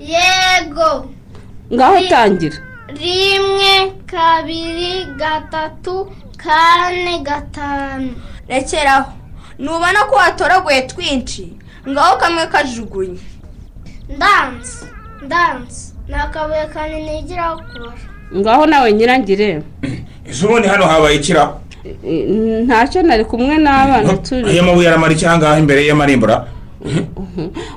Yego. 0.00 1.10
Ngaho 1.72 2.00
tangira. 2.08 2.56
Rimwe 2.88 3.92
kabiri 4.06 5.06
gatatu 5.16 6.12
kane 6.36 7.18
gatanu. 7.22 8.14
Rekeraho. 8.48 9.12
Nubona 9.58 10.04
ko 10.08 10.14
watoraguye 10.16 10.82
twinshi. 10.82 11.52
Ngaho 11.88 12.16
kamwe 12.16 12.46
kajugunye. 12.46 13.20
Ndanze. 14.16 14.86
Ndanze. 15.26 15.92
Ni 16.08 16.14
akabuye 16.14 16.66
kanini 16.66 17.10
nigiraho 17.12 17.56
kubara. 17.56 17.98
Ngaho 18.36 18.66
nawe 18.66 18.92
nyirangire. 18.92 19.62
Ese 20.30 20.46
ubundi 20.46 20.68
hano 20.68 20.86
habaye 20.86 21.16
ikiraho 21.16 21.60
ntacyo 22.66 23.02
nari 23.02 23.24
kumwe 23.24 23.56
n'abana 23.58 24.16
turi. 24.16 24.50
Aya 24.50 24.62
mabuye 24.62 24.88
aramara 24.88 25.12
icyangaha 25.12 25.58
imbere 25.58 25.86
y'amarimbura 25.86 26.46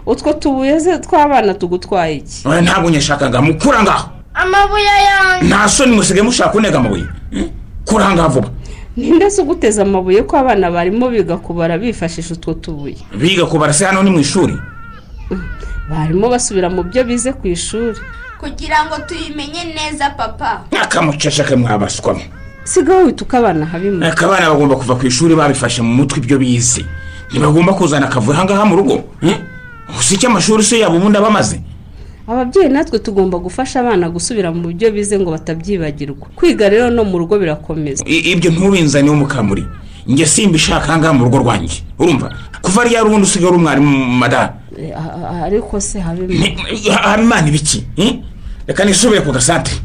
utwo 0.05 0.33
tubuye 0.33 0.77
tw'abana 0.99 1.53
tugutwaye 1.53 2.15
iki? 2.15 2.47
Oya, 2.47 2.61
ntabwo 2.61 2.89
nyashakaga. 2.89 3.41
Mukura 3.41 3.83
ngaho 3.83 4.09
amabuye 4.33 4.85
yanjye. 5.09 5.47
Nta 5.47 5.69
soni 5.69 5.95
musigaye 5.95 6.23
mushaka 6.23 6.49
kunega 6.51 6.77
amabuye. 6.77 7.05
Eh, 7.31 7.49
kura 7.85 8.11
ngaho 8.13 8.29
vuba. 8.29 8.49
Ninde 8.97 9.29
se 9.29 9.41
uguteza 9.41 9.81
amabuye 9.81 10.23
ko 10.23 10.37
abana 10.37 10.71
barimo 10.71 11.09
biga 11.09 11.37
kubara 11.37 11.77
bifashisha 11.77 12.33
utwo 12.33 12.53
tubuye? 12.53 12.97
Biga 13.17 13.45
kubara 13.45 13.73
se 13.73 13.85
hano 13.85 14.03
ni 14.03 14.09
mu 14.11 14.19
ishuri. 14.19 14.55
Barimo 15.89 16.29
basubira 16.29 16.69
mu 16.69 16.83
byo 16.83 17.03
bize 17.03 17.33
ku 17.33 17.47
ishuri. 17.47 17.99
Kugira 18.39 18.85
ngo 18.85 18.95
tuyimenye 19.07 19.63
neza 19.75 20.09
papa. 20.09 20.61
Akamuceceke 20.81 21.55
mwabaswamo. 21.55 22.21
Sigaho 22.63 23.03
wituka 23.05 23.37
abana 23.37 23.65
habimo 23.65 24.05
Aka 24.05 24.25
abana 24.25 24.49
bagomba 24.49 24.75
kuva 24.75 24.95
ku 24.95 25.05
ishuri 25.07 25.35
babifashe 25.35 25.81
mu 25.81 25.93
mutwe 25.95 26.19
ibyo 26.19 26.37
bize. 26.37 26.85
Ntibagomba 27.31 27.73
kuzana 27.73 28.05
akavuyo. 28.07 28.37
Ahangaha 28.37 28.65
mu 28.65 28.75
rugo 28.75 29.03
Eh? 29.21 29.37
gusa 29.95 30.15
icyo 30.15 30.29
amashuri 30.29 30.63
se 30.63 30.79
yabo 30.79 30.97
ubundi 30.97 31.17
aba 31.17 31.27
amaze? 31.27 31.61
Ababyeyi 32.27 32.69
natwe 32.69 32.99
tugomba 32.99 33.37
gufasha 33.39 33.79
abana 33.79 34.09
gusubira 34.09 34.51
mu 34.51 34.67
byo 34.73 34.91
bize 34.91 35.19
ngo 35.19 35.31
batabyibagirwa. 35.31 36.27
Kwiga 36.35 36.69
rero 36.69 36.89
no 36.89 37.03
mu 37.03 37.17
rugo 37.19 37.35
birakomeza. 37.39 38.03
Ibyo 38.05 38.51
ntubinzaneho 38.51 39.15
mukamuri 39.15 39.65
njye 40.07 40.25
simba 40.25 40.55
ishaka 40.55 40.85
ahangaha 40.87 41.13
mu 41.13 41.23
rugo 41.25 41.37
rwanjye. 41.43 41.83
Urumva? 41.99 42.29
Kuva 42.61 42.83
ryari 42.85 43.05
ubundi 43.07 43.23
usigaye 43.27 43.49
uri 43.51 43.57
umwarimu 43.57 43.91
madara 44.21 44.53
Eh, 44.77 44.93
a- 44.95 45.13
a- 45.29 45.43
ariko 45.45 45.79
se 45.81 45.99
habimana 45.99 47.47
ibiki 47.47 47.83
Eh? 47.97 48.19
reka 48.67 48.85
nisubire 48.85 49.21
ku 49.21 49.31
gasantere 49.31 49.75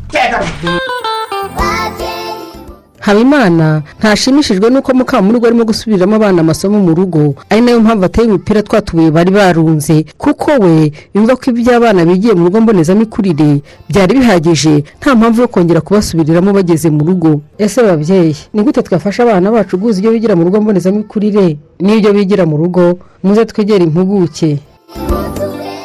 habimana 3.06 3.82
ntashimishijwe 3.98 4.66
n'uko 4.70 4.90
mukamurugo 4.98 5.46
arimo 5.46 5.64
gusubiramo 5.64 6.14
abana 6.18 6.40
amasomo 6.42 6.78
mu 6.86 6.90
rugo. 6.94 7.34
Ari 7.50 7.60
na 7.62 7.70
yo 7.70 7.80
mpamvu 7.80 8.04
ateye 8.04 8.26
umupira 8.28 8.62
twatubuye 8.62 9.10
bari 9.10 9.30
barunze. 9.30 10.04
Kuko 10.18 10.50
we 10.62 10.90
yumva 11.14 11.36
ko 11.38 11.44
ibyo 11.54 11.76
abana 11.78 12.02
bigiye 12.04 12.34
mu 12.34 12.44
rugo 12.50 12.60
mbonezamikurire 12.60 13.62
byari 13.90 14.12
bihagije 14.18 14.74
nta 15.00 15.14
mpamvu 15.14 15.40
yo 15.42 15.48
kongera 15.48 15.80
kubasubiriramo 15.80 16.50
bageze 16.52 16.90
mu 16.90 17.02
rugo. 17.06 17.40
Ese 17.58 17.78
babyeyi 17.82 18.34
ni 18.54 18.62
gute 18.62 18.82
twafasha 18.82 19.22
abana 19.22 19.50
bacu 19.54 19.78
guhuza 19.78 19.98
ibyo 20.02 20.10
bigira 20.12 20.34
mu 20.36 20.44
rugo 20.44 20.60
mbonezamikurire? 20.60 21.56
N'ibyo 21.80 22.10
bigira 22.12 22.42
mu 22.46 22.56
rugo 22.58 22.98
muze 23.22 23.44
twegere 23.46 23.84
impuguke. 23.84 24.58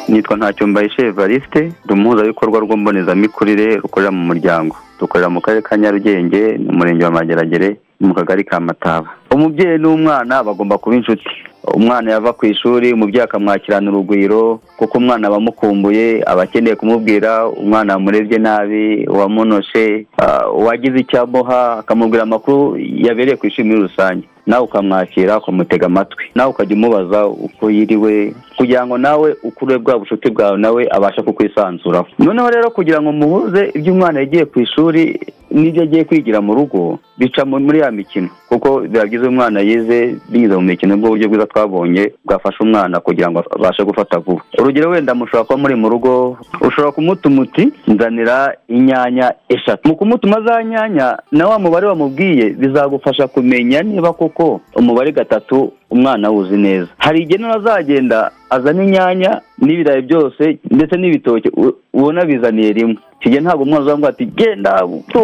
Nitwa 0.08 0.36
ntacyo 0.36 0.66
mbayishe 0.66 1.02
evariste 1.06 1.72
ndi 1.84 1.92
umuhuzabikorwa 1.94 2.58
rw'mbonezamikurire 2.60 3.76
rukorera 3.76 4.10
mu 4.10 4.22
muryango. 4.28 4.76
Dukorera 5.02 5.26
mu 5.28 5.40
karere 5.42 5.62
ka 5.66 5.74
nyarugenge 5.76 6.62
mu 6.62 6.78
murenge 6.78 7.04
wa 7.04 7.10
mageragere 7.10 7.76
mu 8.00 8.14
kagari 8.14 8.44
ka 8.46 8.60
mataba. 8.60 9.10
Umubyeyi 9.34 9.78
n'umwana 9.78 10.42
bagomba 10.46 10.78
kuba 10.78 10.96
inshuti. 10.96 11.26
Umwana 11.74 12.10
yava 12.10 12.32
ku 12.32 12.46
ishuri 12.46 12.92
umubyeyi 12.92 13.22
akamwakirana 13.24 13.90
urugwiro 13.90 14.60
kuko 14.78 14.98
umwana 14.98 15.26
aba 15.28 15.36
amukumbuye 15.36 16.22
aba 16.26 16.42
akeneye 16.42 16.76
kumubwira 16.76 17.46
umwana 17.48 17.94
wamurebye 17.94 18.38
nabi 18.38 19.06
uwamunoshe 19.06 20.06
ah, 20.18 20.50
uwagize 20.50 20.98
icyo 20.98 21.22
amuha 21.22 21.78
akamubwira 21.78 22.22
amakuru 22.22 22.74
yabereye 22.78 23.36
ku 23.36 23.46
ishuri 23.46 23.68
muri 23.68 23.80
rusange. 23.86 24.26
Nawe 24.46 24.64
ukamwakira 24.64 25.38
ukamutega 25.38 25.86
amatwi. 25.86 26.24
Nawe 26.34 26.50
ukajya 26.50 26.76
umubaza 26.76 27.26
uko 27.26 27.70
yiriwe 27.70 28.34
kugira 28.56 28.86
ngo 28.86 28.98
nawe 28.98 29.36
ukure 29.42 29.78
bwa 29.78 29.98
bucuti 29.98 30.30
bwawe 30.30 30.58
nawe 30.58 30.88
abashe 30.90 31.22
kukwisanzuraho. 31.22 32.06
Noneho 32.18 32.50
rero 32.50 32.70
kugira 32.70 33.00
ngo 33.02 33.12
muhuze 33.12 33.70
ibyo 33.74 33.92
umwana 33.92 34.20
yagiye 34.20 34.44
ku 34.44 34.60
ishuri 34.60 35.20
n'ibyo 35.50 35.82
agiye 35.82 36.04
kwigira 36.04 36.40
mu 36.40 36.54
rugo 36.54 36.98
bica 37.18 37.44
mu- 37.44 37.60
muri 37.60 37.78
ya 37.80 37.90
mikino. 37.90 38.28
Kuko 38.52 38.80
byiza 38.84 39.28
umwana 39.28 39.60
yize 39.60 40.16
binyuze 40.28 40.54
mu 40.56 40.62
mikino 40.62 40.96
bwo 41.00 41.08
buryo 41.16 41.28
bwiza 41.28 41.46
twabonye 41.46 42.12
bwafasha 42.24 42.60
umwana 42.60 43.00
kugira 43.00 43.30
ngo 43.30 43.40
abashe 43.56 43.84
gufata 43.84 44.18
vuba. 44.20 44.42
Urugero 44.58 44.90
wenda 44.90 45.14
mushobora 45.14 45.44
kuba 45.44 45.56
muri 45.62 45.74
mu 45.74 45.88
rugo 45.88 46.36
ushobora 46.60 46.92
kumutuma 46.92 47.42
uti 47.42 47.72
nzanira 47.88 48.52
inyanya 48.68 49.32
eshatu. 49.48 49.88
Mu 49.88 49.96
kumutuma 49.96 50.40
za 50.40 50.64
nyanya 50.64 51.18
na 51.32 51.48
wa 51.48 51.58
mubare 51.58 51.86
wamubwiye 51.86 52.50
bizagufasha 52.50 53.28
kumenya 53.28 53.82
niba 53.82 54.12
koko 54.12 54.60
umubare 54.76 55.12
gatatu 55.12 55.72
umwana 55.92 56.28
awuzi 56.28 56.56
neza. 56.56 56.88
Hari 56.98 57.22
igihe 57.22 57.38
noneho 57.38 57.58
azagenda 57.60 58.30
azana 58.50 58.82
inyanya 58.84 59.40
n'ibirayi 59.58 60.02
byose 60.02 60.58
ndetse 60.70 60.96
n'ibitoki 60.96 61.48
ubona 61.92 62.24
bizaniye 62.24 62.72
rimwe. 62.72 62.96
Icyo 63.20 63.30
gihe 63.30 63.40
ntabwo 63.42 63.62
umwana 63.62 63.84
uzavuga 63.84 64.08
ati 64.08 64.26
genda 64.26 64.70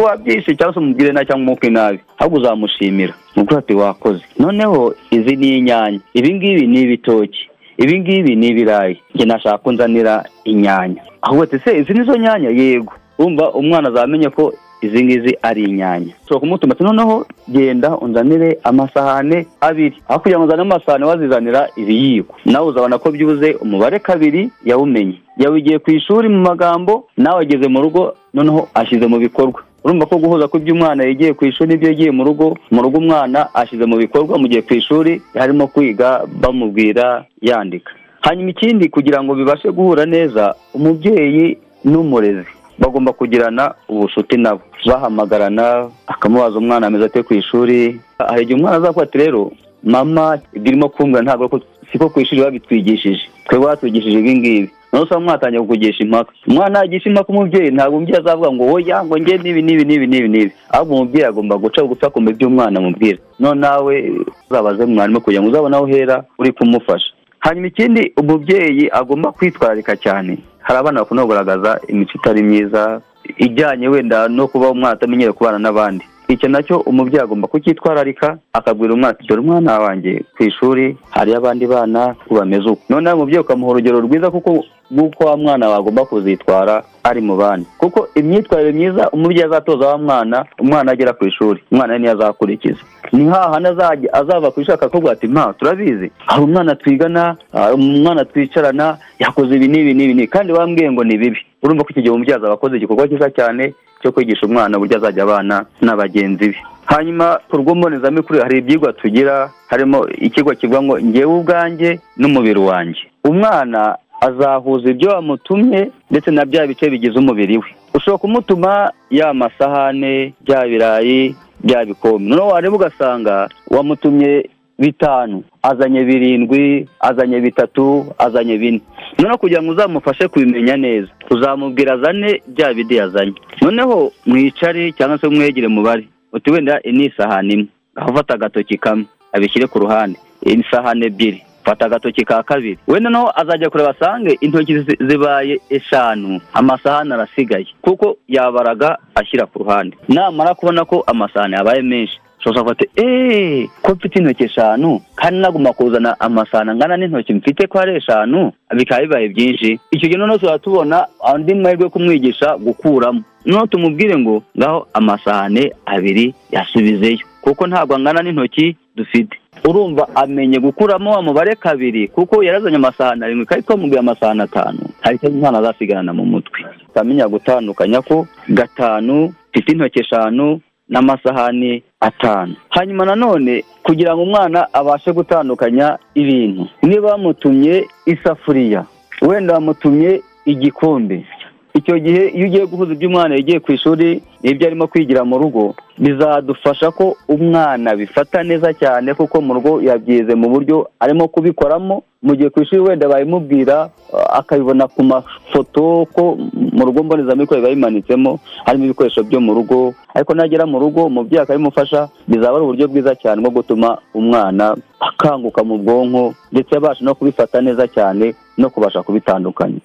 wabyishe 0.03 0.55
cyangwa 0.55 0.73
se 0.73 0.79
umubwire 0.79 1.11
nabi 1.11 1.25
cyangwa 1.27 1.43
umwuke 1.43 1.69
nabi. 1.69 1.99
Ahubwo 2.19 2.37
uzamushimira. 2.39 3.13
Nuko 3.35 3.57
ati 3.57 3.73
wakoze. 3.73 4.23
Noneho 4.39 4.93
izi 5.11 5.35
ni 5.35 5.57
inyanya. 5.57 5.99
Ibi 6.13 6.33
ngibi 6.33 6.67
ni 6.67 6.81
ibitoki. 6.81 7.49
Ibi 7.77 7.99
ngibi 7.99 8.35
ni 8.35 8.47
ibirayi. 8.47 8.99
Njye 9.15 9.25
nashaka 9.25 9.57
ko 9.57 9.71
nzanira 9.71 10.23
inyanya. 10.43 11.01
Ahubwo 11.21 11.43
ati 11.43 11.59
se 11.59 11.77
izi 11.79 11.93
nizo 11.93 12.15
nyanya? 12.17 12.49
Yego. 12.49 12.93
Urumva 13.19 13.51
umwana 13.51 13.89
azamenye 13.89 14.29
ko 14.29 14.53
izi 14.81 15.03
ngizi 15.03 15.37
ari 15.41 15.63
inyanya. 15.63 16.13
Ushobora 16.23 16.39
kumutuma 16.39 16.73
ati 16.73 16.83
noneho 16.83 17.25
genda 17.51 17.97
unzanire 17.97 18.59
amasahane 18.63 19.45
abiri. 19.61 19.95
Aho 20.07 20.19
kugira 20.19 20.39
ngo 20.39 20.45
uzane 20.47 20.61
amasahane 20.61 21.05
wazizanira 21.05 21.69
ibiyiko. 21.75 22.35
Nawe 22.45 22.67
uzabona 22.67 22.97
ko 22.97 23.11
byibuze 23.11 23.53
umubare 23.61 23.99
kabiri 23.99 24.49
yawumenye. 24.65 25.17
Yawigiye 25.37 25.79
ku 25.79 25.91
ishuri 25.91 26.29
mu 26.29 26.39
magambo 26.41 27.07
nawe 27.17 27.41
ageze 27.41 27.67
mu 27.67 27.81
rugo 27.81 28.13
noneho 28.33 28.67
ashyize 28.73 29.07
mu 29.07 29.17
bikorwa. 29.19 29.61
Urumva 29.83 30.05
ko 30.05 30.17
guhuza 30.17 30.47
ko 30.47 30.57
ibyo 30.57 30.73
umwana 30.73 31.03
yagiye 31.07 31.33
ku 31.33 31.45
ishuri 31.45 31.69
n'ibyo 31.69 31.87
yagiye 31.89 32.11
mu 32.11 32.23
rugo 32.23 32.57
mu 32.71 32.81
rugo 32.83 32.97
umwana 32.99 33.47
ashyize 33.55 33.85
mu 33.85 33.95
bikorwa 33.97 34.35
mu 34.37 34.47
gihe 34.47 34.61
ku 34.61 34.73
ishuri 34.73 35.21
harimo 35.35 35.67
kwiga 35.67 36.27
bamubwira 36.41 37.25
yandika. 37.41 37.91
Hanyuma 38.21 38.49
ikindi 38.51 38.89
kugira 38.89 39.23
ngo 39.23 39.35
bibashe 39.35 39.71
guhura 39.71 40.05
neza 40.05 40.55
umubyeyi 40.75 41.57
n'umurezi. 41.83 42.51
Bagomba 42.79 43.13
kugirana 43.13 43.73
ubucuti 43.89 44.37
nabo. 44.37 44.61
Bahamagarana 44.85 45.89
akamubaza 46.07 46.57
umwana 46.57 46.87
ameze 46.87 47.05
ate 47.05 47.23
ku 47.23 47.33
ishuri. 47.33 47.99
Hari 48.17 48.43
igihe 48.43 48.57
umwana 48.59 48.77
azavuga 48.77 49.03
ati 49.03 49.17
rero 49.17 49.51
mama 49.83 50.39
ibyo 50.53 50.71
urimo 50.71 50.89
kumbwira 50.89 51.23
ntabwo 51.23 51.61
siko 51.91 52.09
ku 52.09 52.19
ishuri 52.19 52.41
babitwigishije. 52.41 53.21
Twebwe 53.45 53.67
batwigishije 53.67 54.19
ibi 54.19 54.35
ngibi. 54.37 54.69
Nawe 54.91 55.03
usanga 55.05 55.21
mwatangiye 55.25 55.61
kukugisha 55.61 56.03
impaka. 56.03 56.31
Umwana 56.47 56.79
yagisha 56.79 57.09
impaka 57.09 57.29
umubyeyi 57.29 57.71
ntabwo 57.71 57.97
umubyeyi 57.97 58.19
azavuga 58.21 58.51
ngo 58.51 58.63
oya 58.73 59.05
ngo 59.05 59.17
njye 59.17 59.37
n'ibi 59.37 59.61
n'ibi 59.61 59.83
n'ibi 59.85 60.07
n'ibi 60.07 60.27
n'ibi. 60.29 60.51
Ahubwo 60.69 60.93
umubyeyi 60.95 61.25
agomba 61.27 61.57
guca 61.57 61.81
bugufi 61.81 62.05
akumva 62.05 62.31
ibyo 62.31 62.47
umwana 62.47 62.79
amubwira. 62.79 63.17
None 63.39 63.59
nawe 63.61 64.11
uzabaze 64.49 64.85
mwarimu 64.85 65.21
kugira 65.21 65.41
ngo 65.41 65.49
uzabone 65.49 65.75
aho 65.75 65.85
uhera 65.85 66.23
uri 66.39 66.51
kumufasha. 66.51 67.09
Hanyuma 67.39 67.67
ikindi 67.67 68.13
umubyeyi 68.17 68.89
agomba 68.91 69.31
kwitwararika 69.31 69.95
cyane. 69.95 70.37
Hari 70.69 70.79
abana 70.79 70.99
bakunda 71.01 71.23
kugaragaza 71.23 71.79
imico 71.87 72.11
itari 72.15 72.43
myiza 72.43 73.01
ijyanye 73.37 73.87
wenda 73.87 74.27
no 74.27 74.47
kuba 74.47 74.69
umwana 74.69 74.93
atamenyere 74.93 75.31
kubana 75.33 75.59
n'abandi. 75.59 76.05
Icyo 76.27 76.49
na 76.49 76.61
cyo 76.63 76.79
umubyeyi 76.79 77.23
agomba 77.23 77.47
kucyitwararika 77.47 78.37
akabwira 78.53 78.93
umwana 78.93 79.09
ati 79.17 79.27
dore 79.27 79.41
umwana 79.41 79.79
wanjye 79.79 80.23
ku 80.37 80.43
ishuri 80.43 80.97
hariyo 81.09 81.37
abandi 81.37 81.65
bana 81.67 82.15
bameze 82.29 82.69
uko. 82.69 82.81
Noneho 82.89 83.15
umubyeyi 83.17 83.41
ukamuha 83.41 83.71
urugero 83.71 83.99
rwiza 84.01 84.31
kuko 84.31 84.63
nk'uko 84.91 85.23
wa 85.25 85.37
mwana 85.37 85.69
wagomba 85.69 86.05
kuzitwara 86.05 86.83
ari 87.03 87.21
mu 87.21 87.35
bandi. 87.37 87.65
Kuko 87.77 88.07
imyitwarire 88.15 88.71
myiza 88.71 89.09
umubyeyi 89.09 89.43
azatoza 89.45 89.87
wa 89.87 89.97
mwana 89.97 90.45
umwana 90.59 90.91
agera 90.91 91.13
ku 91.13 91.25
ishuri. 91.25 91.63
Umwana 91.71 91.97
niyo 91.97 92.11
azakurikiza. 92.11 92.79
Ni 93.11 93.25
hahandi 93.25 93.69
azava 94.13 94.51
ku 94.51 94.61
ishuri 94.61 94.73
akakubwira 94.77 95.13
ati 95.13 95.27
mpa 95.27 95.53
turabizi. 95.57 96.11
Hari 96.25 96.41
umwana 96.43 96.75
twigana 96.75 97.35
umwana 97.73 98.25
twicarana 98.25 98.97
yakoze 99.19 99.55
ibi 99.55 99.67
n'ibi 99.67 99.93
n'ibi 99.93 100.13
n'ibi. 100.13 100.27
Kandi 100.27 100.53
bambwiye 100.53 100.91
ngo 100.91 101.03
ni 101.03 101.17
bibi. 101.17 101.39
Urumva 101.63 101.83
ko 101.83 101.89
iki 101.91 102.01
gihe 102.01 102.13
umubyeyi 102.13 102.37
azaba 102.37 102.53
akoze 102.53 102.77
igikorwa 102.77 103.07
cyiza 103.07 103.29
cyane 103.29 103.73
cyo 104.01 104.11
kwigisha 104.11 104.45
umwana 104.47 104.77
uburyo 104.77 104.97
azajya 104.97 105.23
abana 105.23 105.65
na 105.81 105.95
bagenzi 105.95 106.49
be. 106.49 106.57
Hanyuma 106.85 107.39
ku 107.49 107.57
rwo 107.57 107.75
mbonezamikurire 107.75 108.43
hari 108.43 108.57
ibyigwa 108.57 108.93
tugira 108.93 109.49
harimo 109.67 110.07
ikigo 110.09 110.51
kivuga 110.55 110.81
ngo 110.81 110.95
ngewe 111.01 111.33
ubwanjye 111.39 111.99
n'umubiri 112.17 112.59
wanjye. 112.59 113.01
Umwana 113.23 113.95
azahuza 114.21 114.89
ibyo 114.89 115.09
wamutumye 115.09 115.91
ndetse 116.11 116.31
na 116.31 116.45
bya 116.45 116.67
bice 116.67 116.89
bigize 116.89 117.19
umubiri 117.19 117.57
we. 117.57 117.67
Ushobora 117.93 118.17
kumutuma 118.17 118.91
ya 119.11 119.33
masahane 119.33 120.33
bya 120.41 120.65
birayi 120.67 121.35
bya 121.63 121.85
bikombe 121.85 122.29
noneho 122.29 122.47
wareba 122.47 122.75
ugasanga 122.75 123.49
wamutumye 123.71 124.49
bitanu 124.79 125.43
azanye 125.63 126.03
birindwi 126.03 126.87
azanye 126.99 127.39
bitatu 127.41 128.05
azanye 128.17 128.57
bine. 128.57 128.81
Noneho 129.17 129.37
kugira 129.37 129.63
ngo 129.63 129.71
uzamufashe 129.71 130.27
kubimenya 130.27 130.77
neza 130.77 131.07
uzamubwira 131.29 131.93
azane 131.93 132.41
bya 132.47 132.73
bidi 132.73 132.95
yazanye. 132.95 133.33
Noneho 133.61 134.11
mwicare 134.25 134.91
cyangwa 134.91 135.17
se 135.17 135.27
mwegere 135.27 135.67
mubare. 135.67 136.07
Uti 136.33 136.51
wenda 136.51 136.79
ni 136.85 137.05
isahani 137.05 137.53
imwe. 137.53 137.67
Aho 137.95 138.11
ufata 138.11 138.33
agatoki 138.33 138.77
kamwe 138.77 139.05
abishyire 139.33 139.67
ku 139.67 139.79
ruhande. 139.79 140.19
Isahani 140.45 141.05
ebyiri. 141.05 141.43
Fata 141.63 141.85
agatoki 141.85 142.25
ka 142.25 142.43
kabiri. 142.43 142.77
Wenda 142.87 143.09
naho 143.09 143.31
azajya 143.35 143.69
kureba 143.69 143.89
asange 143.89 144.37
intoki 144.41 144.79
zi- 144.79 144.97
zibaye 145.07 145.59
eshanu. 145.69 146.41
Amasahani 146.53 147.13
arasigaye. 147.13 147.67
Kuko 147.81 148.17
yabaraga 148.27 148.97
ashyira 149.15 149.45
ku 149.45 149.59
ruhande. 149.59 149.97
Namara 150.07 150.55
kubona 150.55 150.85
ko 150.85 151.03
amasahani 151.07 151.53
yabaye 151.55 151.81
menshi 151.81 152.19
ushobora 152.39 152.61
kuvuga 152.63 152.71
ati 152.71 152.87
eee 152.97 153.67
ko 153.81 153.91
mfite 153.95 154.15
intoki 154.19 154.43
eshanu 154.43 155.01
kandi 155.15 155.39
naguma 155.39 155.73
kuzana 155.73 156.19
amasahani 156.19 156.69
angana 156.71 156.97
n'intoki 156.97 157.33
mfite 157.33 157.67
ko 157.67 157.79
ari 157.79 157.95
eshanu 157.95 158.51
bikaba 158.77 159.01
bibaye 159.01 159.27
byinshi. 159.29 159.79
Icyo 159.91 160.07
gihe 160.07 160.17
noneho 160.17 160.37
tuzaba 160.37 160.59
tubona 160.59 161.07
andi 161.33 161.53
mahirwe 161.55 161.83
yo 161.83 161.89
kumwigisha 161.89 162.57
gukuramo 162.57 163.21
noneho 163.45 163.67
tumubwire 163.67 164.17
ngo 164.17 164.43
ngaho 164.57 164.87
amasahani 164.93 165.71
abiri 165.85 166.33
yasubizeyo 166.51 167.19
kuko 167.41 167.67
ntabwo 167.67 167.95
angana 167.95 168.21
n'intoki 168.21 168.75
dufite 168.95 169.37
urumva 169.65 170.07
amenye 170.15 170.59
gukuramo 170.59 171.11
wa 171.11 171.21
mubare 171.21 171.55
kabiri 171.55 172.07
kuko 172.07 172.43
yarazanye 172.43 172.75
amasahani 172.75 173.23
arindwi 173.23 173.45
kandi 173.45 173.65
twamubwiye 173.65 173.99
amasahani 173.99 174.41
atanu 174.41 174.79
hari 175.01 175.15
icyo 175.15 175.29
umwana 175.29 175.57
azasigarana 175.59 176.13
mu 176.13 176.25
mutwe. 176.25 176.59
Ukamenya 176.89 177.27
gutandukanya 177.27 178.01
ko 178.01 178.27
gatanu 178.49 179.33
mfite 179.51 179.71
intoki 179.71 179.99
eshanu 179.99 180.61
n'amasahani 180.89 181.83
atanu. 181.99 182.55
Hanyuma 182.69 183.05
nanone 183.05 183.63
kugira 183.83 184.13
ngo 184.15 184.23
umwana 184.23 184.73
abashe 184.73 185.11
gutandukanya 185.13 185.97
ibintu. 186.15 186.67
Niba 186.81 187.09
bamutumye 187.11 187.87
isafuriya 188.05 188.85
wenda 189.21 189.53
bamutumye 189.53 190.21
igikombe. 190.45 191.25
Icyo 191.73 191.99
gihe 191.99 192.27
iyo 192.35 192.45
ugiye 192.47 192.65
guhuza 192.65 192.93
ibyo 192.93 193.07
umwana 193.09 193.35
yagiye 193.35 193.59
ku 193.59 193.71
ishuri 193.71 194.21
n'ibyo 194.43 194.67
arimo 194.67 194.87
kwigira 194.87 195.21
mu 195.23 195.37
rugo 195.37 195.75
bizadufasha 195.97 196.91
ko 196.91 197.15
umwana 197.27 197.95
bifata 197.95 198.43
neza 198.43 198.73
cyane 198.73 199.13
kuko 199.13 199.41
mu 199.41 199.53
rugo 199.53 199.71
yabyize 199.81 200.35
mu 200.35 200.49
buryo 200.49 200.89
arimo 200.99 201.27
kubikoramo. 201.27 202.03
Mu 202.19 202.35
gihe 202.35 202.49
ku 202.51 202.59
ishuri 202.61 202.81
wenda 202.83 203.07
bayimubwira 203.07 203.87
uh, 204.11 204.27
akabibona 204.39 204.87
ku 204.91 205.03
mafoto 205.03 206.03
ko 206.11 206.35
mu 206.75 206.83
rugo 206.85 207.03
mbonezamikorere 207.03 207.63
biba 207.63 207.75
bimanitsemo 207.75 208.39
harimo 208.67 208.85
ibikoresho 208.85 209.23
byo 209.23 209.39
mu 209.39 209.53
rugo. 209.55 209.93
Ariko 210.13 210.33
nagera 210.35 210.65
mu 210.67 210.79
rugo 210.83 211.05
umubyeyi 211.07 211.43
akabimufasha 211.43 212.09
bizaba 212.27 212.55
ari 212.59 212.63
uburyo 212.65 212.87
bwiza 212.91 213.15
cyane 213.15 213.39
bwo 213.39 213.51
gutuma 213.63 213.97
umwana 214.11 214.75
akanguka 214.99 215.63
mu 215.63 215.77
bwonko 215.79 216.35
ndetse 216.51 216.75
abasha 216.75 217.05
no 217.07 217.15
kubifata 217.15 217.61
neza 217.63 217.87
cyane 217.87 218.35
no 218.59 218.67
kubasha 218.69 218.99
kubitandukanya. 219.03 219.79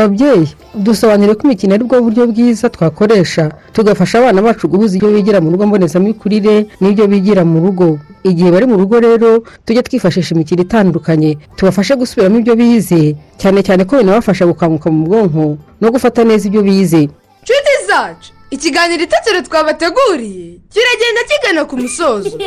Babyeyi 0.00 0.46
dusobanurire 0.74 1.34
ko 1.34 1.42
imikino 1.50 1.74
ari 1.74 1.82
bwo 1.84 1.98
buryo 1.98 2.22
bwiza 2.30 2.70
twakoresha 2.70 3.50
tugafasha 3.74 4.18
abana 4.22 4.38
bacu 4.42 4.68
guhuza 4.70 4.94
ibyo 4.96 5.10
bigira 5.10 5.40
mu 5.42 5.50
rugo 5.50 5.66
mbonezamikurire 5.66 6.70
n'ibyo 6.80 7.04
bigira 7.10 7.42
mu 7.44 7.58
rugo. 7.58 7.98
Igihe 8.22 8.50
bari 8.54 8.66
mu 8.70 8.76
rugo 8.78 9.00
rero 9.02 9.42
tujye 9.66 9.82
twifashisha 9.82 10.34
imikino 10.38 10.62
itandukanye 10.62 11.38
tubafashe 11.58 11.98
gusubiramo 11.98 12.38
ibyo 12.38 12.54
bize 12.54 13.16
cyane 13.40 13.66
cyane 13.66 13.82
ko 13.84 13.98
binabafasha 13.98 14.46
gukanguka 14.46 14.86
mu 14.94 15.02
bwonko 15.10 15.58
no 15.82 15.88
gufata 15.90 16.22
neza 16.24 16.46
ibyo 16.46 16.62
bize. 16.62 17.10
Nshuti 17.42 17.74
zacu 17.90 18.30
ikiganiro 18.50 19.02
itetero 19.02 19.42
twabateguriye. 19.42 20.58
Kiragenda 20.72 21.22
kigana 21.28 21.64
ku 21.64 21.76
musozo. 21.76 22.38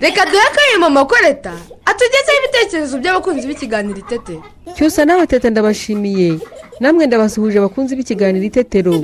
Reka 0.00 0.24
duhe 0.26 0.42
akayuma 0.50 0.90
makoreta 0.90 1.52
atugezeho 1.84 2.38
ibitekerezo 2.44 2.98
by'abakunzi 2.98 3.46
b'ikiganiro 3.46 3.98
itetero 3.98 4.42
cyusa 4.76 5.04
nawe 5.04 5.26
teta 5.26 5.50
ndabashimiye. 5.50 6.38
Namwe 6.80 7.06
ndabasuhuje 7.06 7.58
abakunzi 7.58 7.96
b'ikiganiro 7.96 8.44
itetero. 8.46 8.94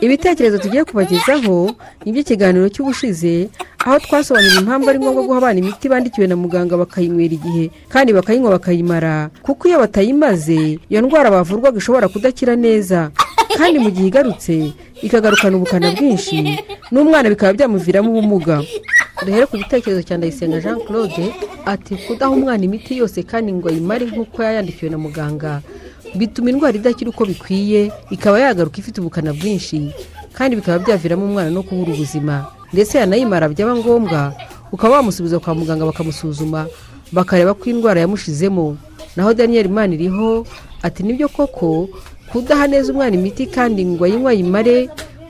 Ibitekerezo 0.00 0.58
tugiye 0.58 0.84
kubagezaho 0.84 1.74
ni 2.04 2.10
iby'ikiganiro 2.10 2.68
cy'ubushize 2.68 3.48
aho 3.84 3.98
twasobanurira 3.98 4.60
impamvu 4.60 4.90
ari 4.90 4.98
ngombwa 4.98 5.22
guha 5.22 5.38
abana 5.38 5.58
imiti 5.58 5.88
bandikiwe 5.88 6.26
na 6.26 6.36
muganga 6.36 6.76
bakayinywera 6.76 7.34
igihe 7.34 7.70
kandi 7.88 8.12
bakayinywa 8.12 8.50
bakayimara. 8.50 9.30
Kuko 9.42 9.68
iyo 9.68 9.78
batayimaze 9.78 10.78
iyo 10.90 11.00
ndwara 11.02 11.30
bavurwaga 11.30 11.78
ishobora 11.78 12.08
kudakira 12.08 12.56
neza. 12.56 13.10
Kandi 13.56 13.78
mu 13.78 13.90
gihe 13.90 14.06
igarutse 14.08 14.72
ikagarukana 15.02 15.56
ubukana 15.56 15.90
bwinshi. 15.96 16.58
N'umwana 16.92 17.28
bikaba 17.30 17.52
byamuviramo 17.52 18.10
ubumuga. 18.10 18.62
Duhere 19.26 19.46
ku 19.46 19.56
gitekerezo 19.58 20.02
cya 20.02 20.16
ndayisenga 20.18 20.60
jean 20.60 20.78
claude 20.86 21.34
ati 21.66 21.96
kudaha 22.06 22.30
umwana 22.32 22.64
imiti 22.64 22.98
yose 22.98 23.22
kandi 23.22 23.52
ngo 23.52 23.68
ayimare 23.68 24.06
nk'uko 24.06 24.42
yayandikiwe 24.42 24.90
na 24.90 24.98
muganga 24.98 25.60
bituma 26.14 26.50
indwara 26.50 26.76
idakira 26.78 27.10
uko 27.10 27.24
bikwiye 27.26 27.92
ikaba 28.10 28.40
yagaruka 28.40 28.78
ifite 28.78 29.00
ubukana 29.00 29.32
bwinshi. 29.34 29.90
Kandi 30.32 30.56
bikaba 30.56 30.78
byaviramo 30.78 31.24
umwana 31.26 31.50
no 31.50 31.62
kubura 31.62 31.92
ubuzima. 31.92 32.46
Ndetse 32.72 32.98
yanayimara 32.98 33.48
byaba 33.48 33.74
ngombwa 33.76 34.32
ukaba 34.72 34.94
wamusubiza 35.02 35.38
kwa 35.40 35.54
muganga 35.54 35.84
bakamusuzuma 35.86 36.66
bakareba 37.12 37.54
ko 37.54 37.64
indwara 37.70 38.00
yamushizemo. 38.00 38.76
Naho 39.16 39.34
daniel 39.34 39.68
maniriho 39.68 40.46
ati 40.82 41.02
ni 41.02 41.12
byo 41.18 41.28
koko 41.28 41.88
kudaha 42.32 42.66
neza 42.66 42.92
umwana 42.92 43.14
imiti 43.16 43.46
kandi 43.46 43.84
ngo 43.84 44.04
ayinywe 44.04 44.30
ayimare 44.32 44.76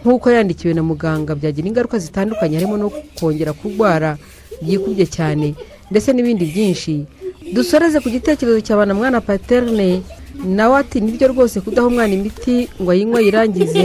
nk'uko 0.03 0.31
yandikiwe 0.31 0.75
na 0.75 0.83
muganga 0.83 1.35
byagira 1.35 1.69
ingaruka 1.69 1.99
zitandukanye 1.99 2.55
harimo 2.59 2.77
no 2.77 2.89
kongera 3.19 3.53
kurwara 3.53 4.17
byikubye 4.63 5.07
cyane 5.07 5.55
ndetse 5.91 6.13
n'ibindi 6.13 6.45
byinshi. 6.45 7.07
Dusoreze 7.55 8.01
ku 8.01 8.09
gitekerezo 8.11 8.61
cya 8.61 8.77
mwana 8.77 9.21
paterne 9.21 10.03
nawe 10.45 10.75
ati 10.79 11.01
ni 11.01 11.13
byo 11.17 11.29
rwose 11.33 11.61
kudaha 11.61 11.87
umwana 11.89 12.13
imiti 12.15 12.69
ngo 12.83 12.91
ayinywe 12.91 13.19
ayirangize 13.19 13.85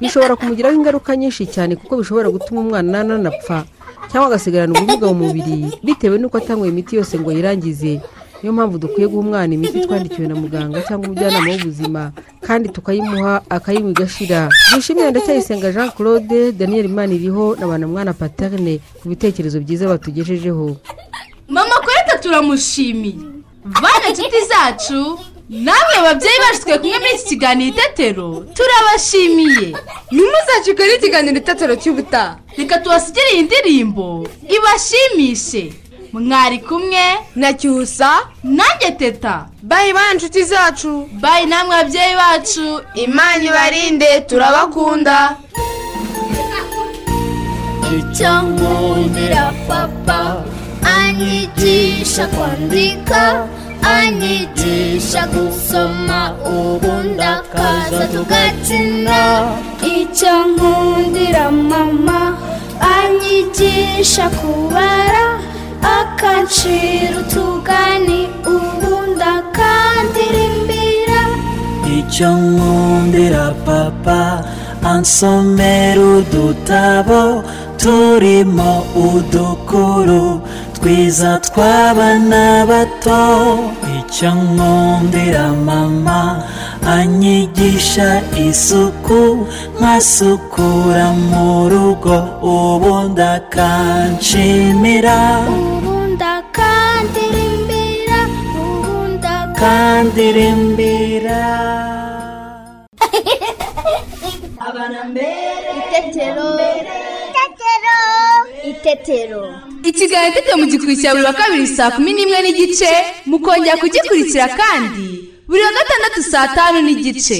bishobora 0.00 0.36
kumugiraho 0.36 0.74
ingaruka 0.76 1.16
nyinshi 1.16 1.46
cyane 1.46 1.76
kuko 1.80 1.96
bishobora 1.96 2.30
gutuma 2.30 2.60
umwana 2.60 3.02
nanapfa 3.04 3.64
cyangwa 4.12 4.26
agasigarana 4.28 4.74
ubumuga 4.76 5.06
mu 5.10 5.14
mubiri 5.26 5.70
bitewe 5.82 6.18
n'uko 6.18 6.36
atanyweye 6.38 6.70
imiti 6.72 6.96
yose 6.98 7.18
ngo 7.18 7.30
ayirangize. 7.30 8.00
Niyo 8.42 8.52
mpamvu 8.52 8.78
dukwiye 8.78 9.08
guha 9.08 9.20
umwana 9.20 9.54
imiti 9.54 9.80
twandikiwe 9.80 10.28
na 10.28 10.34
muganga 10.34 10.82
cyangwa 10.82 11.06
umujyanama 11.08 11.50
w'ubuzima 11.50 12.12
kandi 12.46 12.68
tukayimuha 12.68 13.42
akayinywa 13.50 13.90
igashira. 13.90 14.48
Dushimire 14.74 15.10
ndacyayisenga 15.10 15.72
jean 15.72 15.90
claude 15.90 16.52
daniel 16.52 16.88
maniriho 16.88 17.56
na 17.56 17.86
mwana 17.86 18.12
paterne 18.12 18.80
ku 19.02 19.08
bitekerezo 19.08 19.60
byiza 19.60 19.88
batugejejeho. 19.88 20.76
Mama 21.48 21.74
koreta 21.84 22.18
turamushimiye. 22.22 23.14
Bana 23.82 24.08
inshuti 24.08 24.40
zacu 24.48 25.18
namwe 25.50 25.96
babyeyi 26.02 26.38
bacu 26.42 26.60
twe 26.64 26.78
kumwe 26.78 26.98
muri 26.98 27.10
iki 27.14 27.24
kiganiro 27.28 27.68
itetero 27.76 28.28
turabashimiye. 28.56 29.68
Ntimuzacike 30.12 30.82
n'ikiganiro 30.86 31.36
itetero 31.38 31.74
cy'ubutaha. 31.76 32.38
Reka 32.56 32.78
tubasigire 32.78 33.30
iyi 33.34 33.42
ndirimbo 33.42 34.26
ibashimishe. 34.56 35.72
Mwari 36.12 36.58
kumwe 36.58 37.04
na 37.36 37.52
cyusa. 37.52 38.10
Nanjye 38.44 38.90
teta. 38.98 39.46
Bayi 39.62 39.92
bayi 39.92 40.12
inshuti 40.14 40.44
zacu. 40.44 41.08
Bayi 41.20 41.46
namwe 41.46 41.76
babyeyi 41.76 42.14
bacu. 42.16 42.80
Imana 42.94 43.44
ibarinde 43.44 44.20
turabakunda. 44.28 45.36
Icyo 47.98 48.42
nkundira 48.42 49.52
papa 49.68 50.44
anyigisha 50.98 52.26
kwandika 52.26 53.46
anyigisha 53.82 55.26
gusoma 55.26 56.34
ubundi 56.46 57.22
akaza 57.22 58.06
tugakina 58.12 59.18
icyo 59.96 60.34
nkundira 60.46 61.50
mama 61.50 62.38
anyigisha 62.94 64.30
kubara 64.30 65.40
akancira 65.82 67.16
utugani 67.20 68.20
ubundi 68.54 69.24
akandirimbira. 69.38 71.20
Icyo 71.98 72.28
nkundira 72.36 73.46
papa 73.66 74.20
ansomera 74.92 76.00
udutabo 76.16 77.42
turimo 77.80 78.72
udukuru 78.96 80.40
twiza 80.76 81.30
tw'abana 81.46 82.44
bato. 82.70 83.22
Icyo 83.98 84.30
nkundira 84.34 85.44
mama 85.66 86.20
anyigisha 86.86 88.22
isuku 88.48 89.46
nkasukura 89.78 91.12
mu 91.12 91.68
rugo. 91.68 92.16
Ubundi 92.42 93.22
akanshimira 93.22 95.16
ubundi 95.48 96.24
akandirimbira 96.24 98.18
ubundi 98.60 99.26
akandirimbira 99.26 101.40
abana 104.68 105.00
mbere 105.10 105.70
itetero. 105.80 106.48
Itetero. 107.30 107.98
Itetero. 108.70 109.42
Ikiganiro 109.84 110.30
itetero 110.32 110.56
mugikurikira 110.58 111.12
buri 111.14 111.24
wa 111.24 111.32
kabiri 111.32 111.66
saa 111.66 111.90
kumi 111.90 112.12
n'imwe 112.12 112.38
n'igice 112.42 112.90
mukongera 113.26 113.76
kugikurikira 113.82 114.46
kandi. 114.60 115.29
Buri 115.50 115.62
wa 115.66 115.72
gatandatu 115.78 116.20
saa 116.32 116.48
tanu 116.54 116.78
n'igice. 116.86 117.38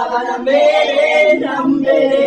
Abana 0.00 0.34
mbere 0.42 1.34
na 1.42 1.54
mbere. 1.66 2.22